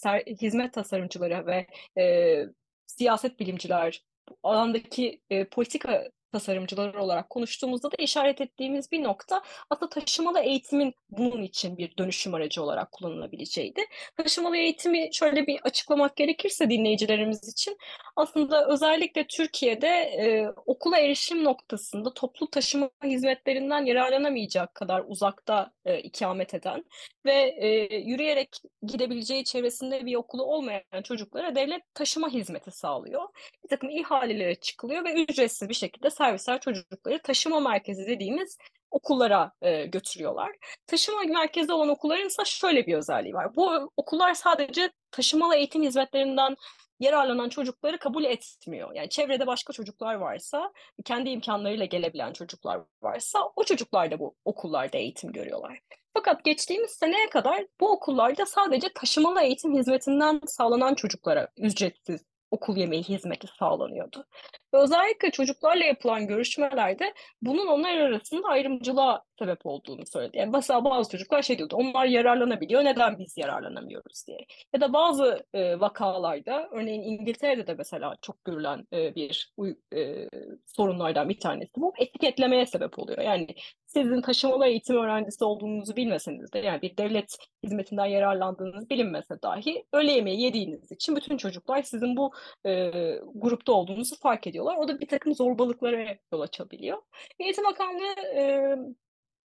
hizmet 0.42 0.72
tasarımcıları 0.72 1.46
ve 1.46 1.66
e, 2.02 2.44
siyaset 2.86 3.40
bilimciler 3.40 4.02
alandaki 4.42 5.20
e, 5.30 5.44
politika 5.44 6.10
tasarımcıları 6.32 7.02
olarak 7.02 7.30
konuştuğumuzda 7.30 7.92
da 7.92 7.96
işaret 7.98 8.40
ettiğimiz 8.40 8.92
bir 8.92 9.02
nokta 9.02 9.42
aslında 9.70 9.88
taşımalı 9.88 10.40
eğitimin 10.40 10.94
bunun 11.10 11.42
için 11.42 11.78
bir 11.78 11.96
dönüşüm 11.96 12.34
aracı 12.34 12.62
olarak 12.62 12.92
kullanılabileceğiydi. 12.92 13.80
Taşımalı 14.16 14.56
eğitimi 14.56 15.08
şöyle 15.12 15.46
bir 15.46 15.60
açıklamak 15.60 16.16
gerekirse 16.16 16.70
dinleyicilerimiz 16.70 17.48
için 17.48 17.78
aslında 18.16 18.68
özellikle 18.68 19.26
Türkiye'de 19.26 19.88
e, 19.88 20.48
okula 20.66 20.98
erişim 20.98 21.44
noktasında 21.44 22.14
toplu 22.14 22.50
taşıma 22.50 22.90
hizmetlerinden 23.04 23.84
yararlanamayacak 23.84 24.74
kadar 24.74 25.04
uzakta 25.06 25.72
e, 25.84 25.98
ikamet 25.98 26.54
eden 26.54 26.84
ve 27.26 27.56
e, 27.58 27.96
yürüyerek 27.96 28.56
gidebileceği 28.82 29.44
çevresinde 29.44 30.06
bir 30.06 30.14
okulu 30.14 30.42
olmayan 30.42 31.02
çocuklara 31.04 31.54
devlet 31.54 31.94
taşıma 31.94 32.28
hizmeti 32.28 32.70
sağlıyor. 32.70 33.22
Bir 33.64 33.68
takım 33.68 33.90
ihalelere 33.90 34.54
çıkılıyor 34.54 35.04
ve 35.04 35.12
ücretsiz 35.12 35.68
bir 35.68 35.74
şekilde 35.74 36.10
servisler 36.18 36.60
çocukları 36.60 37.22
taşıma 37.22 37.60
merkezi 37.60 38.06
dediğimiz 38.06 38.58
okullara 38.90 39.52
e, 39.62 39.86
götürüyorlar. 39.86 40.56
Taşıma 40.86 41.22
merkezi 41.22 41.72
olan 41.72 41.88
okulların 41.88 42.26
ise 42.26 42.42
şöyle 42.44 42.86
bir 42.86 42.94
özelliği 42.94 43.34
var. 43.34 43.56
Bu 43.56 43.92
okullar 43.96 44.34
sadece 44.34 44.90
taşımalı 45.10 45.56
eğitim 45.56 45.82
hizmetlerinden 45.82 46.56
yararlanan 47.00 47.48
çocukları 47.48 47.98
kabul 47.98 48.24
etmiyor. 48.24 48.94
Yani 48.94 49.08
çevrede 49.08 49.46
başka 49.46 49.72
çocuklar 49.72 50.14
varsa, 50.14 50.72
kendi 51.04 51.30
imkanlarıyla 51.30 51.84
gelebilen 51.84 52.32
çocuklar 52.32 52.80
varsa 53.02 53.38
o 53.56 53.64
çocuklar 53.64 54.10
da 54.10 54.18
bu 54.18 54.34
okullarda 54.44 54.98
eğitim 54.98 55.32
görüyorlar. 55.32 55.78
Fakat 56.14 56.44
geçtiğimiz 56.44 56.90
seneye 56.90 57.28
kadar 57.30 57.66
bu 57.80 57.92
okullarda 57.92 58.46
sadece 58.46 58.88
taşımalı 58.94 59.40
eğitim 59.40 59.78
hizmetinden 59.78 60.40
sağlanan 60.46 60.94
çocuklara 60.94 61.48
ücretsiz 61.56 62.24
okul 62.50 62.76
yemeği 62.76 63.02
hizmeti 63.02 63.46
sağlanıyordu. 63.58 64.26
Ve 64.74 64.78
özellikle 64.78 65.30
çocuklarla 65.30 65.84
yapılan 65.84 66.26
görüşmelerde 66.26 67.14
bunun 67.42 67.66
onlar 67.66 67.96
arasında 67.96 68.48
ayrımcılığa 68.48 69.24
sebep 69.38 69.66
olduğunu 69.66 70.06
söyledi. 70.06 70.38
Yani 70.38 70.50
mesela 70.50 70.84
bazı 70.84 71.10
çocuklar 71.10 71.42
şey 71.42 71.58
diyordu, 71.58 71.76
onlar 71.76 72.06
yararlanabiliyor, 72.06 72.84
neden 72.84 73.18
biz 73.18 73.36
yararlanamıyoruz 73.36 74.26
diye. 74.26 74.38
Ya 74.74 74.80
da 74.80 74.92
bazı 74.92 75.46
e, 75.54 75.80
vakalarda, 75.80 76.68
örneğin 76.72 77.02
İngiltere'de 77.02 77.66
de 77.66 77.74
mesela 77.74 78.14
çok 78.22 78.44
görülen 78.44 78.86
e, 78.92 79.14
bir 79.14 79.52
e, 79.94 80.28
sorunlardan 80.66 81.28
bir 81.28 81.40
tanesi 81.40 81.70
bu, 81.76 81.92
etiketlemeye 81.98 82.66
sebep 82.66 82.98
oluyor. 82.98 83.18
Yani 83.18 83.46
sizin 83.86 84.20
taşımalı 84.20 84.66
eğitim 84.66 84.96
öğrencisi 84.96 85.44
olduğunuzu 85.44 85.96
bilmeseniz 85.96 86.52
de 86.52 86.58
yani 86.58 86.82
bir 86.82 86.96
devlet 86.96 87.36
hizmetinden 87.62 88.06
yararlandığınız 88.06 88.90
bilinmese 88.90 89.42
dahi 89.42 89.84
öğle 89.92 90.12
yemeği 90.12 90.40
yediğiniz 90.40 90.92
için 90.92 91.16
bütün 91.16 91.36
çocuklar 91.36 91.82
sizin 91.82 92.16
bu 92.16 92.32
e, 92.66 92.90
grupta 93.34 93.72
olduğunuzu 93.72 94.16
fark 94.16 94.46
ediyorlar. 94.46 94.76
O 94.76 94.88
da 94.88 95.00
bir 95.00 95.08
takım 95.08 95.34
zorbalıklara 95.34 96.16
yol 96.32 96.40
açabiliyor. 96.40 96.98
Eğitim 97.38 97.64
Bakanlığı 97.64 98.20
e, 98.36 98.76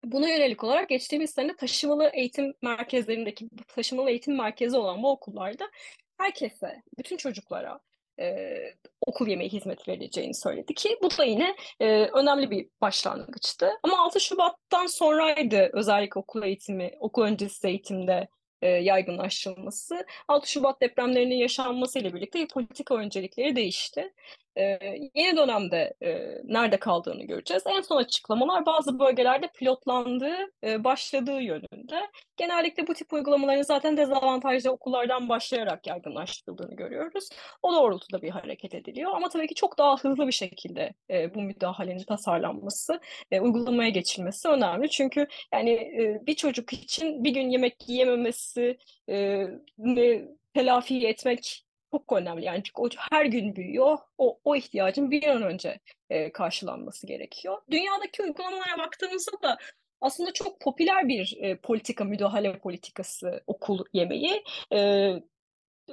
Buna 0.04 0.30
yönelik 0.30 0.64
olarak 0.64 0.90
geçtiğimiz 0.90 1.30
sene 1.30 1.56
taşımalı 1.56 2.10
eğitim 2.14 2.54
merkezlerindeki 2.62 3.50
taşımalı 3.68 4.10
eğitim 4.10 4.38
merkezi 4.38 4.78
olan 4.78 5.04
bu 5.04 5.12
okullarda 5.12 5.72
herkese, 6.18 6.84
bütün 6.98 7.18
çocuklara 7.18 7.80
e, 8.20 8.56
okul 9.02 9.28
yemeği 9.28 9.50
hizmeti 9.50 9.92
verileceğini 9.92 10.36
söyledi 10.36 10.74
ki 10.74 10.98
bu 11.04 11.10
da 11.18 11.24
yine 11.24 11.56
e, 11.80 12.06
önemli 12.06 12.52
bir 12.52 12.68
başlangıçtı. 12.82 13.72
Ama 13.84 14.00
6 14.00 14.20
Şubat'tan 14.20 14.86
sonraydı 14.86 15.70
özellikle 15.74 16.20
okul 16.20 16.44
eğitimi, 16.44 16.92
okul 17.00 17.24
öncesi 17.24 17.68
eğitimde 17.68 18.28
e, 18.62 18.68
yaygınlaştırılması. 18.68 20.06
6 20.28 20.52
Şubat 20.52 20.82
depremlerinin 20.82 21.36
yaşanması 21.36 22.00
ile 22.00 22.14
birlikte 22.14 22.48
politika 22.48 22.96
öncelikleri 22.96 23.56
değişti. 23.56 24.14
E, 24.58 24.64
yeni 25.16 25.38
dönemde 25.38 25.94
e, 26.04 26.20
nerede 26.44 26.78
kaldığını 26.78 27.24
göreceğiz. 27.24 27.64
En 27.68 27.82
son 27.82 27.98
açıklamalar 27.98 28.66
bazı 28.66 29.00
bölgelerde 29.00 29.48
pilotlandığı, 29.56 30.38
e, 30.64 30.84
başladığı 30.84 31.42
yönünde. 31.42 32.10
Genellikle 32.38 32.88
bu 32.88 32.94
tip 32.94 33.14
uygulamaların 33.14 33.62
zaten 33.62 33.98
dezavantajlı 33.98 34.72
okullardan 34.72 35.30
başlayarak 35.30 35.88
yaygınlaştırıldığını 35.88 36.76
görüyoruz. 36.76 37.30
O 37.64 37.74
doğrultuda 37.74 38.22
bir 38.22 38.30
hareket 38.30 38.74
ediliyor. 38.76 39.12
Ama 39.16 39.30
tabii 39.30 39.48
ki 39.48 39.56
çok 39.56 39.78
daha 39.78 39.98
hızlı 39.98 40.28
bir 40.28 40.32
şekilde 40.32 40.94
e, 41.12 41.34
bu 41.36 41.42
müdahalenin 41.42 42.04
tasarlanması, 42.04 43.00
e, 43.32 43.40
uygulamaya 43.40 43.90
geçilmesi 43.90 44.48
önemli. 44.48 44.90
Çünkü 44.90 45.28
yani 45.54 45.72
e, 45.72 46.22
bir 46.28 46.36
çocuk 46.36 46.74
için 46.74 47.24
bir 47.24 47.32
gün 47.34 47.50
yemek 47.50 47.76
yiyememesi, 47.90 48.78
e, 49.10 49.48
telafi 50.54 51.08
etmek 51.08 51.66
çok 51.92 52.14
önemli. 52.14 52.46
Yani 52.46 52.64
çünkü 52.64 52.82
o 52.82 52.90
her 53.12 53.26
gün 53.26 53.56
büyüyor. 53.56 53.98
O, 54.18 54.40
o 54.44 54.56
ihtiyacın 54.56 55.12
bir 55.12 55.28
an 55.28 55.42
önce 55.42 55.80
e, 56.10 56.32
karşılanması 56.32 57.08
gerekiyor. 57.08 57.58
Dünyadaki 57.72 58.24
uygulamalara 58.24 58.78
baktığımızda 58.78 59.42
da 59.44 59.58
aslında 60.02 60.34
çok 60.34 60.60
popüler 60.62 61.08
bir 61.08 61.38
e, 61.42 61.56
politika, 61.56 62.04
müdahale 62.04 62.58
politikası 62.60 63.44
okul 63.48 63.86
yemeği. 63.94 64.44
E, 64.74 65.12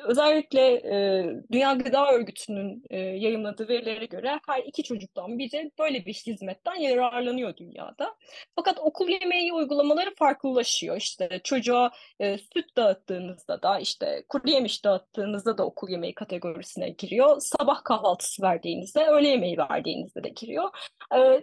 Özellikle 0.04 0.60
e, 0.74 1.24
Dünya 1.52 1.72
Gıda 1.72 2.12
Örgütü'nün 2.12 2.84
e, 2.90 2.98
yayınladığı 2.98 3.68
verilere 3.68 4.06
göre 4.06 4.40
her 4.46 4.62
iki 4.62 4.82
çocuktan 4.82 5.38
biri 5.38 5.70
böyle 5.78 6.06
bir 6.06 6.14
hizmetten 6.14 6.74
yararlanıyor 6.74 7.56
dünyada. 7.56 8.16
Fakat 8.56 8.78
okul 8.78 9.08
yemeği 9.08 9.52
uygulamaları 9.52 10.14
farklılaşıyor. 10.14 10.96
İşte 10.96 11.40
çocuğa 11.44 11.90
e, 12.20 12.38
süt 12.38 12.76
dağıttığınızda 12.76 13.62
da 13.62 13.78
işte 13.78 14.24
kuru 14.28 14.50
yemiş 14.50 14.84
dağıttığınızda 14.84 15.58
da 15.58 15.66
okul 15.66 15.88
yemeği 15.88 16.14
kategorisine 16.14 16.88
giriyor. 16.90 17.40
Sabah 17.40 17.84
kahvaltısı 17.84 18.42
verdiğinizde, 18.42 19.06
öğle 19.06 19.28
yemeği 19.28 19.58
verdiğinizde 19.58 20.24
de 20.24 20.28
giriyor. 20.28 20.68
E, 21.16 21.42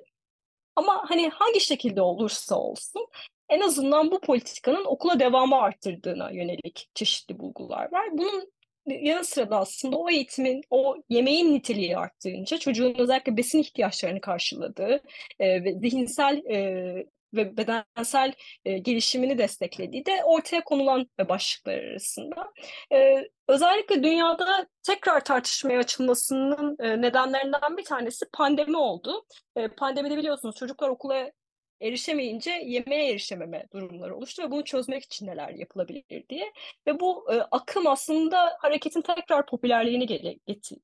ama 0.76 1.04
hani 1.10 1.30
hangi 1.30 1.60
şekilde 1.60 2.02
olursa 2.02 2.56
olsun 2.56 3.08
en 3.50 3.62
azından 3.62 4.12
bu 4.12 4.20
politikanın 4.20 4.86
okula 4.86 5.20
devamı 5.20 5.56
arttırdığına 5.56 6.32
yönelik 6.32 6.90
çeşitli 6.96 7.40
bulgular 7.40 7.92
var. 7.92 8.10
Bunun 8.12 8.52
yanı 8.86 9.24
sıra 9.24 9.50
da 9.50 9.60
aslında 9.60 9.98
o 9.98 10.10
eğitimin, 10.10 10.62
o 10.70 10.96
yemeğin 11.10 11.54
niteliği 11.54 11.98
arttığınca 11.98 12.58
çocuğun 12.58 12.96
özellikle 12.98 13.38
besin 13.38 13.60
ihtiyaçlarını 13.60 14.22
karşıladığı 14.22 15.02
e, 15.40 15.64
ve 15.64 15.80
zihinsel 15.80 16.38
e, 16.38 17.06
ve 17.34 17.58
bedensel 17.58 18.34
e, 18.66 18.78
gelişimini 18.78 19.38
desteklediği 19.38 20.06
de 20.06 20.24
ortaya 20.24 20.64
konulan 20.64 21.08
başlıklar 21.30 21.78
arasında. 21.78 22.54
E, 22.92 23.28
özellikle 23.48 24.04
dünyada 24.04 24.68
tekrar 24.84 25.24
tartışmaya 25.24 25.80
açılmasının 25.80 26.76
e, 26.80 27.02
nedenlerinden 27.02 27.78
bir 27.78 27.86
tanesi 27.86 28.26
pandemi 28.34 28.78
oldu. 28.78 29.26
E, 29.56 29.68
pandemide 29.68 30.18
biliyorsunuz 30.18 30.56
çocuklar 30.56 30.90
okula 30.90 31.32
erişemeyince 31.88 32.52
yemeğe 32.52 33.12
erişememe 33.12 33.66
durumları 33.74 34.16
oluştu 34.16 34.44
ve 34.44 34.52
bunu 34.52 34.64
çözmek 34.64 35.04
için 35.04 35.28
neler 35.28 35.50
yapılabilir 35.50 36.30
diye. 36.30 36.54
Ve 36.88 37.00
bu 37.00 37.34
e, 37.34 37.36
akım 37.52 37.88
aslında 37.88 38.58
hareketin 38.60 39.02
tekrar 39.02 39.46
popülerliğini 39.46 40.08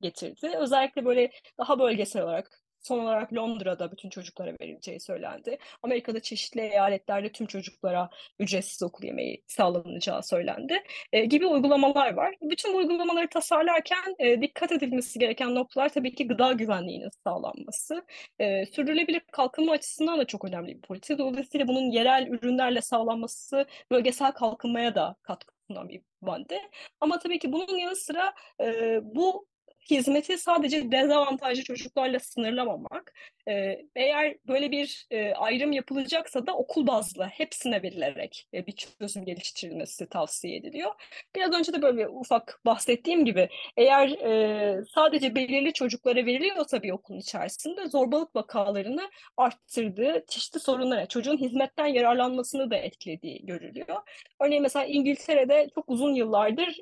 getirdi. 0.01 0.51
Özellikle 0.57 1.05
böyle 1.05 1.31
daha 1.57 1.79
bölgesel 1.79 2.23
olarak 2.23 2.61
son 2.81 2.99
olarak 2.99 3.33
Londra'da 3.33 3.91
bütün 3.91 4.09
çocuklara 4.09 4.51
verileceği 4.61 4.99
söylendi. 4.99 5.57
Amerika'da 5.83 6.19
çeşitli 6.19 6.61
eyaletlerde 6.61 7.31
tüm 7.31 7.47
çocuklara 7.47 8.09
ücretsiz 8.39 8.83
okul 8.83 9.03
yemeği 9.03 9.43
sağlanacağı 9.47 10.23
söylendi. 10.23 10.83
E, 11.13 11.25
gibi 11.25 11.47
uygulamalar 11.47 12.13
var. 12.13 12.35
Bütün 12.41 12.73
bu 12.73 12.77
uygulamaları 12.77 13.29
tasarlarken 13.29 14.15
e, 14.19 14.41
dikkat 14.41 14.71
edilmesi 14.71 15.19
gereken 15.19 15.55
noktalar 15.55 15.89
tabii 15.89 16.15
ki 16.15 16.27
gıda 16.27 16.51
güvenliğinin 16.51 17.09
sağlanması. 17.23 18.05
E, 18.39 18.65
sürdürülebilir 18.65 19.21
kalkınma 19.31 19.71
açısından 19.71 20.19
da 20.19 20.25
çok 20.25 20.45
önemli 20.45 20.75
bir 20.75 20.81
politika. 20.81 21.17
Dolayısıyla 21.17 21.67
bunun 21.67 21.91
yerel 21.91 22.27
ürünlerle 22.27 22.81
sağlanması 22.81 23.65
bölgesel 23.91 24.31
kalkınmaya 24.31 24.95
da 24.95 25.15
katkı 25.21 25.53
sunan 25.67 25.89
bir 25.89 26.01
madde. 26.21 26.61
Ama 26.99 27.19
tabii 27.19 27.39
ki 27.39 27.51
bunun 27.51 27.77
yanı 27.77 27.95
sıra 27.95 28.33
e, 28.61 28.99
bu 29.03 29.50
hizmeti 29.89 30.37
sadece 30.37 30.91
dezavantajlı 30.91 31.63
çocuklarla 31.63 32.19
sınırlamamak. 32.19 33.13
Ee, 33.47 33.85
eğer 33.95 34.35
böyle 34.47 34.71
bir 34.71 35.07
e, 35.11 35.33
ayrım 35.33 35.71
yapılacaksa 35.71 36.47
da 36.47 36.57
okul 36.57 36.87
bazlı 36.87 37.23
hepsine 37.23 37.83
verilerek 37.83 38.47
e, 38.53 38.67
bir 38.67 38.71
çözüm 38.71 39.25
geliştirilmesi 39.25 40.09
tavsiye 40.09 40.57
ediliyor. 40.57 40.91
Biraz 41.35 41.53
önce 41.53 41.73
de 41.73 41.81
böyle 41.81 42.07
ufak 42.07 42.59
bahsettiğim 42.65 43.25
gibi 43.25 43.49
eğer 43.77 44.09
e, 44.09 44.83
sadece 44.85 45.35
belirli 45.35 45.73
çocuklara 45.73 46.25
veriliyorsa 46.25 46.83
bir 46.83 46.91
okulun 46.91 47.19
içerisinde 47.19 47.87
zorbalık 47.87 48.35
vakalarını 48.35 49.09
arttırdığı, 49.37 50.25
çeşitli 50.27 50.59
sorunlara, 50.59 51.05
çocuğun 51.05 51.37
hizmetten 51.37 51.87
yararlanmasını 51.87 52.71
da 52.71 52.75
etkilediği 52.75 53.45
görülüyor. 53.45 53.97
Örneğin 54.39 54.63
mesela 54.63 54.85
İngiltere'de 54.85 55.67
çok 55.75 55.89
uzun 55.89 56.13
yıllardır 56.13 56.77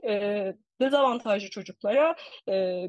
dezavantajlı 0.81 1.49
çocuklara 1.49 2.15
e, 2.49 2.83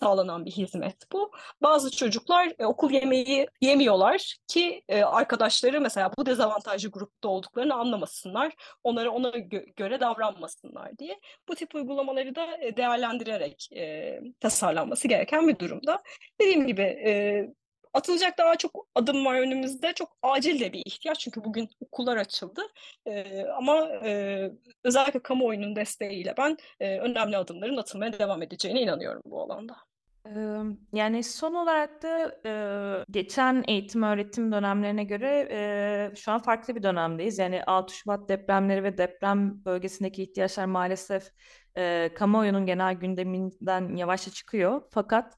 sağlanan 0.00 0.44
bir 0.46 0.50
hizmet 0.50 1.12
bu. 1.12 1.32
Bazı 1.62 1.90
çocuklar 1.96 2.52
e, 2.58 2.66
okul 2.66 2.90
yemeği 2.90 3.46
yemiyorlar 3.60 4.36
ki 4.48 4.82
e, 4.88 5.02
arkadaşları 5.02 5.80
mesela 5.80 6.10
bu 6.18 6.26
dezavantajlı 6.26 6.90
grupta 6.90 7.28
olduklarını 7.28 7.74
anlamasınlar. 7.74 8.52
Onlara 8.84 9.10
ona 9.10 9.28
gö- 9.28 9.74
göre 9.76 10.00
davranmasınlar 10.00 10.98
diye. 10.98 11.20
Bu 11.48 11.54
tip 11.54 11.74
uygulamaları 11.74 12.34
da 12.34 12.56
e, 12.60 12.76
değerlendirerek 12.76 13.68
e, 13.72 14.20
tasarlanması 14.40 15.08
gereken 15.08 15.48
bir 15.48 15.58
durumda. 15.58 16.02
Dediğim 16.40 16.66
gibi 16.66 16.82
e, 16.82 17.46
atılacak 17.94 18.38
daha 18.38 18.56
çok 18.56 18.86
adım 18.94 19.24
var 19.24 19.34
önümüzde. 19.40 19.92
Çok 19.92 20.16
acil 20.22 20.60
de 20.60 20.72
bir 20.72 20.82
ihtiyaç 20.86 21.20
çünkü 21.20 21.44
bugün 21.44 21.68
okullar 21.80 22.16
açıldı. 22.16 22.62
E, 23.06 23.44
ama 23.44 23.88
e, 23.88 24.50
özellikle 24.84 25.20
kamuoyunun 25.20 25.76
desteğiyle 25.76 26.34
ben 26.38 26.56
e, 26.80 26.98
önemli 26.98 27.36
adımların 27.36 27.76
atılmaya 27.76 28.18
devam 28.18 28.42
edeceğine 28.42 28.80
inanıyorum 28.80 29.22
bu 29.24 29.42
alanda. 29.42 29.76
Yani 30.92 31.24
son 31.24 31.54
olarak 31.54 32.02
da 32.02 33.04
geçen 33.10 33.64
eğitim 33.68 34.02
öğretim 34.02 34.52
dönemlerine 34.52 35.04
göre 35.04 36.12
şu 36.16 36.32
an 36.32 36.42
farklı 36.42 36.74
bir 36.74 36.82
dönemdeyiz. 36.82 37.38
Yani 37.38 37.64
6 37.64 37.94
Şubat 37.94 38.28
depremleri 38.28 38.84
ve 38.84 38.98
deprem 38.98 39.64
bölgesindeki 39.64 40.22
ihtiyaçlar 40.22 40.64
maalesef 40.64 41.24
kamuoyunun 42.14 42.66
genel 42.66 42.94
gündeminden 42.94 43.96
yavaşça 43.96 44.30
çıkıyor. 44.30 44.82
Fakat 44.90 45.34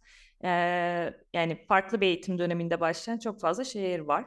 yani 1.32 1.64
farklı 1.68 2.00
bir 2.00 2.06
eğitim 2.06 2.38
döneminde 2.38 2.80
başlayan 2.80 3.18
çok 3.18 3.40
fazla 3.40 3.64
şehir 3.64 4.00
var 4.00 4.24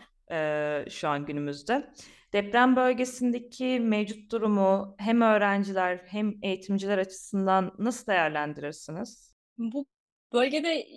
şu 0.89 1.08
an 1.08 1.25
günümüzde. 1.25 1.89
Deprem 2.34 2.75
bölgesindeki 2.75 3.80
mevcut 3.80 4.32
durumu 4.32 4.95
hem 4.97 5.21
öğrenciler 5.21 6.01
hem 6.08 6.34
eğitimciler 6.41 6.97
açısından 6.97 7.75
nasıl 7.80 8.08
değerlendirirsiniz? 8.08 9.36
Bu 9.58 9.86
bölgede 10.34 10.88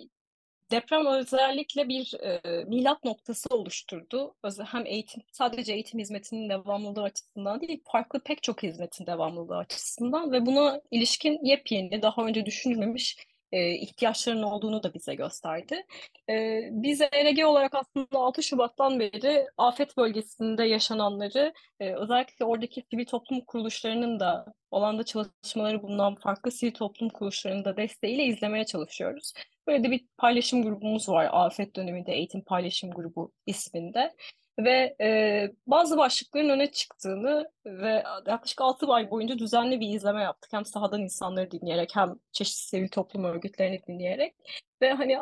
deprem 0.71 1.05
özellikle 1.05 1.89
bir 1.89 2.13
e, 2.13 2.63
milat 2.63 3.03
noktası 3.03 3.55
oluşturdu. 3.55 4.35
Hem 4.65 4.85
eğitim, 4.85 5.23
sadece 5.31 5.73
eğitim 5.73 5.99
hizmetinin 5.99 6.49
devamlılığı 6.49 7.03
açısından 7.03 7.61
değil, 7.61 7.81
farklı 7.91 8.19
pek 8.23 8.43
çok 8.43 8.63
hizmetin 8.63 9.05
devamlılığı 9.05 9.57
açısından 9.57 10.31
ve 10.31 10.45
buna 10.45 10.81
ilişkin 10.91 11.45
yepyeni, 11.45 12.01
daha 12.01 12.25
önce 12.25 12.45
düşünülmemiş 12.45 13.17
e, 13.51 13.71
ihtiyaçların 13.71 14.43
olduğunu 14.43 14.83
da 14.83 14.93
bize 14.93 15.15
gösterdi. 15.15 15.85
E, 16.29 16.61
biz 16.71 17.01
ERG 17.01 17.45
olarak 17.45 17.75
aslında 17.75 18.19
6 18.19 18.43
Şubat'tan 18.43 18.99
beri 18.99 19.47
afet 19.57 19.97
bölgesinde 19.97 20.63
yaşananları 20.63 21.53
e, 21.79 21.93
özellikle 21.93 22.45
oradaki 22.45 22.83
sivil 22.91 23.05
toplum 23.05 23.41
kuruluşlarının 23.41 24.19
da 24.19 24.45
olanda 24.71 25.03
çalışmaları 25.03 25.81
bulunan 25.81 26.15
farklı 26.15 26.51
sivil 26.51 26.73
toplum 26.73 27.09
kuruluşlarının 27.09 27.65
da 27.65 27.77
desteğiyle 27.77 28.23
izlemeye 28.23 28.65
çalışıyoruz. 28.65 29.33
Böyle 29.67 29.83
de 29.83 29.91
bir 29.91 30.07
paylaşım 30.17 30.63
grubumuz 30.63 31.09
var. 31.09 31.29
Afet 31.31 31.75
döneminde 31.75 32.13
eğitim 32.13 32.41
paylaşım 32.41 32.91
grubu 32.91 33.31
isminde 33.45 34.15
ve 34.65 34.95
e, 35.01 35.49
bazı 35.67 35.97
başlıkların 35.97 36.49
öne 36.49 36.71
çıktığını 36.71 37.51
ve 37.65 38.03
yaklaşık 38.27 38.61
6 38.61 38.87
ay 38.87 39.11
boyunca 39.11 39.39
düzenli 39.39 39.79
bir 39.79 39.89
izleme 39.95 40.21
yaptık. 40.21 40.53
Hem 40.53 40.65
sahadan 40.65 41.01
insanları 41.01 41.51
dinleyerek 41.51 41.95
hem 41.95 42.15
çeşitli 42.31 42.61
sivil 42.61 42.87
toplum 42.87 43.23
örgütlerini 43.23 43.81
dinleyerek 43.87 44.35
ve 44.81 44.93
hani 44.93 45.17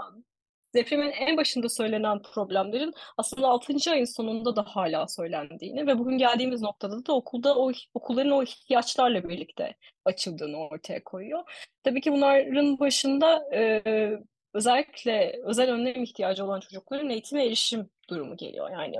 depremin 0.74 1.12
en 1.12 1.38
başında 1.38 1.70
söylenen 1.70 2.22
problemlerin 2.22 2.94
aslında 3.18 3.48
6. 3.48 3.92
ayın 3.92 4.06
sonunda 4.06 4.56
da 4.56 4.64
hala 4.64 5.08
söylendiğini 5.08 5.88
ve 5.88 6.00
bugün 6.00 6.18
geldiğimiz 6.18 6.62
noktada 6.62 7.06
da 7.06 7.14
okulda 7.14 7.56
o 7.56 7.72
okulların 7.94 8.32
o 8.32 8.44
ihtiyaçlarla 8.44 9.30
birlikte 9.30 9.76
açıldığını 10.06 10.58
ortaya 10.58 11.04
koyuyor. 11.04 11.70
Tabii 11.84 12.02
ki 12.02 12.12
bunların 12.12 12.80
başında 12.80 13.50
e, 13.54 13.82
özellikle 14.54 15.42
özel 15.44 15.72
önlem 15.72 16.04
ihtiyacı 16.04 16.46
olan 16.46 16.60
çocukların 16.60 17.10
eğitime 17.10 17.46
erişim 17.46 17.90
durumu 18.10 18.38
geliyor. 18.38 18.70
Yani 18.72 18.96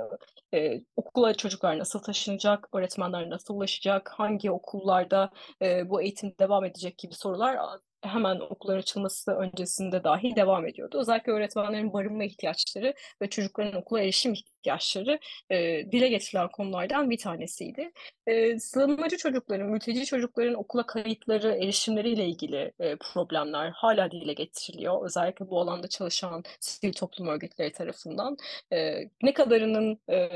e, 0.54 0.80
okula 0.96 1.34
çocuklar 1.34 1.78
nasıl 1.78 2.02
taşınacak, 2.02 2.68
öğretmenler 2.72 3.30
nasıl 3.30 3.54
ulaşacak, 3.54 4.08
hangi 4.08 4.50
okullarda 4.50 5.30
e, 5.62 5.90
bu 5.90 6.02
eğitim 6.02 6.34
devam 6.40 6.64
edecek 6.64 6.98
gibi 6.98 7.14
sorular 7.14 7.58
hemen 8.02 8.40
okullar 8.40 8.76
açılması 8.76 9.32
öncesinde 9.32 10.04
dahi 10.04 10.36
devam 10.36 10.66
ediyordu. 10.66 10.98
Özellikle 11.00 11.32
öğretmenlerin 11.32 11.92
barınma 11.92 12.24
ihtiyaçları 12.24 12.94
ve 13.22 13.30
çocukların 13.30 13.74
okula 13.74 14.00
erişim 14.00 14.32
ihtiyaçları 14.32 15.18
e, 15.50 15.56
dile 15.92 16.08
getirilen 16.08 16.48
konulardan 16.48 17.10
bir 17.10 17.18
tanesiydi. 17.18 17.92
E, 18.26 18.58
sığınmacı 18.58 19.16
çocukların, 19.16 19.68
mülteci 19.68 20.04
çocukların 20.04 20.54
okula 20.54 20.86
kayıtları, 20.86 21.52
erişimleriyle 21.52 22.26
ilgili 22.26 22.72
e, 22.80 22.96
problemler 22.96 23.70
hala 23.70 24.10
dile 24.10 24.32
getiriliyor. 24.32 25.04
Özellikle 25.06 25.50
bu 25.50 25.60
alanda 25.60 25.88
çalışan 25.88 26.42
sivil 26.60 26.92
toplum 26.92 27.28
örgütleri 27.28 27.72
tarafından. 27.72 28.36
E, 28.72 28.99
ne 29.22 29.34
kadarının 29.34 29.98
e, 30.10 30.28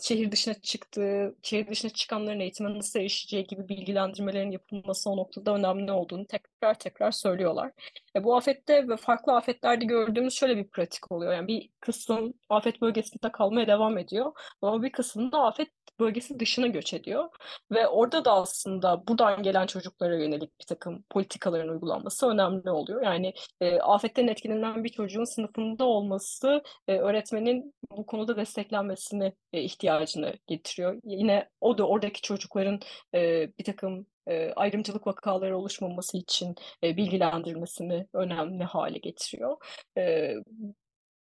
şehir 0.00 0.32
dışına 0.32 0.54
çıktığı, 0.54 1.36
şehir 1.42 1.66
dışına 1.66 1.90
çıkanların 1.90 2.40
eğitime 2.40 2.78
nasıl 2.78 3.00
erişeceği 3.00 3.46
gibi 3.46 3.68
bilgilendirmelerin 3.68 4.50
yapılması 4.50 5.10
o 5.10 5.16
noktada 5.16 5.54
önemli 5.54 5.92
olduğunu 5.92 6.26
tekrar 6.26 6.74
tekrar 6.78 7.10
söylüyorlar. 7.10 7.72
E, 8.16 8.24
bu 8.24 8.36
afette 8.36 8.88
ve 8.88 8.96
farklı 8.96 9.36
afetlerde 9.36 9.84
gördüğümüz 9.84 10.34
şöyle 10.34 10.56
bir 10.56 10.68
pratik 10.68 11.12
oluyor. 11.12 11.32
Yani 11.32 11.48
bir 11.48 11.70
kısım 11.80 12.34
afet 12.48 12.80
bölgesinde 12.82 13.32
kalmaya 13.32 13.66
devam 13.66 13.98
ediyor 13.98 14.32
ama 14.62 14.82
bir 14.82 14.92
kısım 14.92 15.32
da 15.32 15.38
afet 15.38 15.68
bölgesi 16.00 16.40
dışına 16.40 16.66
göç 16.66 16.94
ediyor. 16.94 17.28
Ve 17.70 17.88
orada 17.88 18.24
da 18.24 18.32
aslında 18.32 19.06
buradan 19.08 19.42
gelen 19.42 19.66
çocuklara 19.66 20.16
yönelik 20.16 20.60
bir 20.60 20.66
takım 20.66 21.04
politikaların 21.10 21.68
uygulanması 21.68 22.26
önemli 22.28 22.70
oluyor. 22.70 23.02
Yani 23.02 23.34
e, 23.60 23.80
afetten 23.80 24.28
etkilenen 24.28 24.84
bir 24.84 24.88
çocuğun 24.88 25.24
sınıfında 25.24 25.84
olması 25.84 26.62
e, 26.88 26.98
öğretmenin 26.98 27.74
bu 27.98 28.06
konuda 28.06 28.36
desteklenmesini 28.36 29.32
e, 29.52 29.62
ihtiyacını 29.62 30.34
getiriyor. 30.46 31.00
Yine 31.04 31.48
o 31.60 31.78
da 31.78 31.88
oradaki 31.88 32.22
çocukların 32.22 32.80
e, 33.14 33.50
bir 33.58 33.64
takım 33.64 34.06
e, 34.26 34.52
ayrımcılık 34.52 35.06
vakaları 35.06 35.58
oluşmaması 35.58 36.16
için 36.18 36.54
e, 36.82 36.96
bilgilendirmesini 36.96 38.06
önemli 38.14 38.64
hale 38.64 38.98
getiriyor. 38.98 39.56
E, 39.98 40.34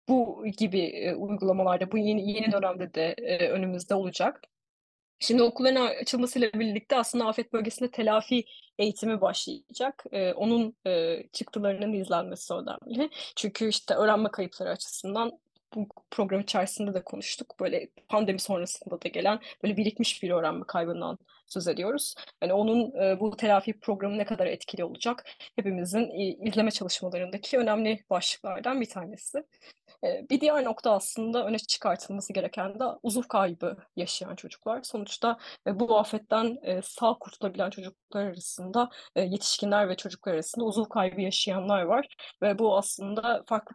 bu 0.08 0.44
gibi 0.58 0.80
e, 0.80 1.14
uygulamalarda 1.14 1.92
bu 1.92 1.98
yeni 1.98 2.32
yeni 2.32 2.52
dönemde 2.52 2.94
de 2.94 3.14
e, 3.18 3.48
önümüzde 3.48 3.94
olacak. 3.94 4.40
Şimdi 5.20 5.42
okulların 5.42 5.86
açılmasıyla 5.86 6.52
birlikte 6.52 6.96
aslında 6.96 7.26
afet 7.26 7.52
bölgesinde 7.52 7.90
telafi 7.90 8.44
eğitimi 8.78 9.20
başlayacak. 9.20 10.04
Ee, 10.12 10.32
onun 10.32 10.76
e, 10.86 11.22
çıktılarının 11.32 11.92
izlenmesi 11.92 12.54
önemli. 12.54 13.10
Çünkü 13.36 13.68
işte 13.68 13.94
öğrenme 13.94 14.30
kayıpları 14.30 14.70
açısından 14.70 15.32
bu 15.74 15.88
program 16.10 16.40
içerisinde 16.40 16.94
de 16.94 17.04
konuştuk. 17.04 17.54
Böyle 17.60 17.88
pandemi 18.08 18.38
sonrasında 18.40 19.02
da 19.02 19.08
gelen 19.08 19.40
böyle 19.62 19.76
birikmiş 19.76 20.22
bir 20.22 20.30
öğrenme 20.30 20.64
kaybından 20.66 21.18
söz 21.46 21.68
ediyoruz. 21.68 22.14
Yani 22.42 22.52
onun 22.52 23.02
e, 23.02 23.20
bu 23.20 23.36
telafi 23.36 23.80
programı 23.80 24.18
ne 24.18 24.24
kadar 24.24 24.46
etkili 24.46 24.84
olacak 24.84 25.24
hepimizin 25.56 26.10
e, 26.10 26.24
izleme 26.48 26.70
çalışmalarındaki 26.70 27.58
önemli 27.58 28.04
başlıklardan 28.10 28.80
bir 28.80 28.88
tanesi. 28.88 29.44
Bir 30.02 30.40
diğer 30.40 30.64
nokta 30.64 30.92
aslında 30.92 31.46
öne 31.46 31.58
çıkartılması 31.58 32.32
gereken 32.32 32.80
de 32.80 32.84
uzuv 33.02 33.22
kaybı 33.22 33.76
yaşayan 33.96 34.36
çocuklar. 34.36 34.82
Sonuçta 34.82 35.38
bu 35.66 35.98
afetten 35.98 36.58
sağ 36.84 37.14
kurtulabilen 37.20 37.70
çocuklar 37.70 38.24
arasında 38.24 38.90
yetişkinler 39.16 39.88
ve 39.88 39.96
çocuklar 39.96 40.32
arasında 40.32 40.64
uzuv 40.64 40.84
kaybı 40.84 41.20
yaşayanlar 41.20 41.82
var 41.82 42.16
ve 42.42 42.58
bu 42.58 42.76
aslında 42.78 43.44
farklı 43.46 43.74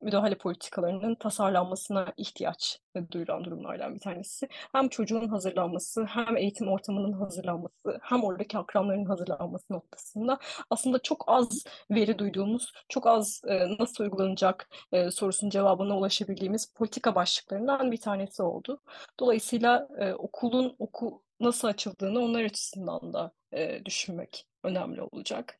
müdahale 0.00 0.38
politikalarının 0.38 1.14
tasarlanmasına 1.14 2.12
ihtiyaç 2.16 2.78
duyulan 3.10 3.44
durumlardan 3.44 3.94
bir 3.94 4.00
tanesi. 4.00 4.48
Hem 4.72 4.88
çocuğun 4.88 5.28
hazırlanması, 5.28 6.04
hem 6.04 6.36
eğitim 6.36 6.68
ortamının 6.68 7.12
hazırlanması, 7.12 7.98
hem 8.02 8.24
oradaki 8.24 8.58
akranların 8.58 9.04
hazırlanması 9.04 9.72
noktasında 9.72 10.38
aslında 10.70 10.98
çok 10.98 11.24
az 11.26 11.64
veri 11.90 12.18
duyduğumuz, 12.18 12.72
çok 12.88 13.06
az 13.06 13.42
e, 13.48 13.76
nasıl 13.78 14.04
uygulanacak 14.04 14.68
e, 14.92 15.10
sorusunun 15.10 15.50
cevabına 15.50 15.98
ulaşabildiğimiz 15.98 16.72
politika 16.74 17.14
başlıklarından 17.14 17.92
bir 17.92 18.00
tanesi 18.00 18.42
oldu. 18.42 18.80
Dolayısıyla 19.20 19.88
e, 19.98 20.12
okulun 20.12 20.76
okul 20.78 21.18
nasıl 21.40 21.68
açıldığını 21.68 22.20
onlar 22.20 22.42
açısından 22.44 23.12
da 23.12 23.32
e, 23.52 23.84
düşünmek 23.84 24.46
önemli 24.64 25.02
olacak. 25.02 25.58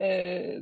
E, 0.00 0.58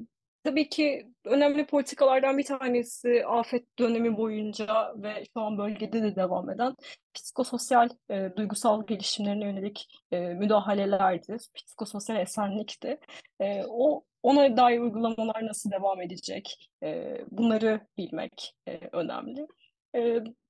Tabii 0.47 0.69
ki 0.69 1.07
önemli 1.25 1.67
politikalardan 1.67 2.39
bir 2.39 2.45
tanesi 2.45 3.27
afet 3.27 3.79
dönemi 3.79 4.17
boyunca 4.17 4.95
ve 4.97 5.25
şu 5.33 5.41
an 5.41 5.59
bölgede 5.59 6.03
de 6.03 6.17
devam 6.17 6.51
eden 6.51 6.75
psikososyal, 7.15 7.89
e, 8.11 8.31
duygusal 8.37 8.87
gelişimlerine 8.87 9.45
yönelik 9.45 9.89
e, 10.13 10.21
müdahalelerdi, 10.21 11.37
psikososyal 11.55 12.21
esenlikti. 12.21 12.99
E, 13.41 13.63
o 13.69 14.05
ona 14.23 14.57
dair 14.57 14.79
uygulamalar 14.79 15.47
nasıl 15.47 15.71
devam 15.71 16.01
edecek? 16.01 16.71
E, 16.83 17.19
bunları 17.31 17.81
bilmek 17.99 18.55
e, 18.69 18.81
önemli 18.93 19.47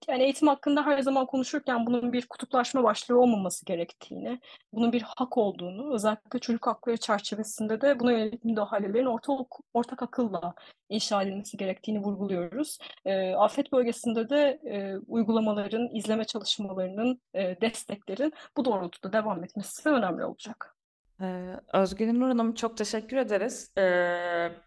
yani 0.09 0.23
eğitim 0.23 0.49
hakkında 0.49 0.87
her 0.87 0.99
zaman 0.99 1.27
konuşurken 1.27 1.87
bunun 1.87 2.13
bir 2.13 2.27
kutuplaşma 2.27 2.83
başlığı 2.83 3.21
olmaması 3.21 3.65
gerektiğini, 3.65 4.41
bunun 4.73 4.93
bir 4.93 5.03
hak 5.03 5.39
olduğunu, 5.39 5.95
özellikle 5.95 6.39
çocuk 6.39 6.67
hakları 6.67 6.97
çerçevesinde 6.97 7.81
de 7.81 8.01
buna 8.01 8.13
yönelik 8.13 8.45
müdahalelerin 8.45 9.07
orta, 9.07 9.33
ortak 9.75 10.03
akılla 10.03 10.55
inşa 10.89 11.23
edilmesi 11.23 11.57
gerektiğini 11.57 11.99
vurguluyoruz. 12.03 12.79
E, 13.05 13.35
afet 13.35 13.73
bölgesinde 13.73 14.29
de 14.31 14.61
e, 14.65 14.97
uygulamaların, 15.09 15.89
izleme 15.95 16.25
çalışmalarının, 16.25 17.21
e, 17.35 17.61
desteklerin 17.61 18.33
bu 18.57 18.65
doğrultuda 18.65 19.13
devam 19.13 19.45
etmesi 19.45 19.89
önemli 19.89 20.25
olacak. 20.25 20.76
Ee, 21.23 21.57
Özgür 21.73 22.07
Nur 22.07 22.29
Hanım 22.29 22.55
çok 22.55 22.77
teşekkür 22.77 23.17
ederiz. 23.17 23.73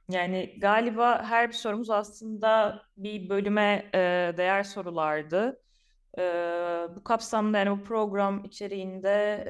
Yani 0.10 0.58
galiba 0.62 1.24
her 1.24 1.48
bir 1.48 1.54
sorumuz 1.54 1.90
aslında 1.90 2.82
bir 2.98 3.30
bölüme 3.30 3.90
değer 4.38 4.64
sorulardı. 4.64 5.62
Bu 6.96 7.04
kapsamda 7.04 7.58
yani 7.58 7.80
bu 7.80 7.84
program 7.84 8.46
içeriğinde 8.46 9.44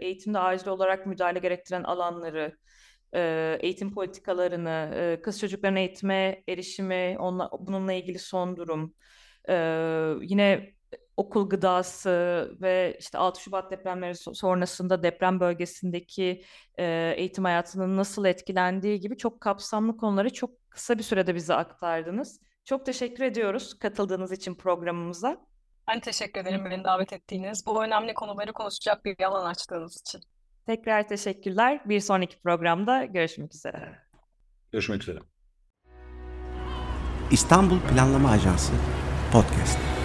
eğitimde 0.00 0.38
acil 0.38 0.68
olarak 0.68 1.06
müdahale 1.06 1.38
gerektiren 1.38 1.82
alanları, 1.82 2.56
eğitim 3.62 3.94
politikalarını, 3.94 5.18
kız 5.22 5.40
çocukların 5.40 5.76
eğitime 5.76 6.42
erişimi, 6.48 7.16
onunla, 7.18 7.50
bununla 7.60 7.92
ilgili 7.92 8.18
son 8.18 8.56
durum, 8.56 8.94
yine 10.22 10.77
okul 11.16 11.48
gıdası 11.48 12.10
ve 12.60 12.96
işte 13.00 13.18
6 13.18 13.40
Şubat 13.40 13.70
depremleri 13.70 14.14
sonrasında 14.14 15.02
deprem 15.02 15.40
bölgesindeki 15.40 16.44
e, 16.78 17.14
eğitim 17.16 17.44
hayatının 17.44 17.96
nasıl 17.96 18.24
etkilendiği 18.24 19.00
gibi 19.00 19.16
çok 19.16 19.40
kapsamlı 19.40 19.96
konuları 19.96 20.32
çok 20.32 20.70
kısa 20.70 20.98
bir 20.98 21.02
sürede 21.02 21.34
bize 21.34 21.54
aktardınız. 21.54 22.40
Çok 22.64 22.86
teşekkür 22.86 23.24
ediyoruz 23.24 23.78
katıldığınız 23.78 24.32
için 24.32 24.54
programımıza. 24.54 25.46
Ben 25.88 26.00
teşekkür 26.00 26.40
ederim 26.40 26.64
beni 26.64 26.84
davet 26.84 27.12
ettiğiniz, 27.12 27.66
bu 27.66 27.84
önemli 27.84 28.14
konuları 28.14 28.52
konuşacak 28.52 29.04
bir 29.04 29.22
alan 29.22 29.50
açtığınız 29.50 30.00
için. 30.00 30.20
Tekrar 30.66 31.08
teşekkürler. 31.08 31.80
Bir 31.84 32.00
sonraki 32.00 32.40
programda 32.40 33.04
görüşmek 33.04 33.54
üzere. 33.54 33.98
Görüşmek 34.72 35.02
üzere. 35.02 35.18
İstanbul 37.30 37.80
Planlama 37.80 38.30
Ajansı 38.30 38.72
Podcast. 39.32 39.97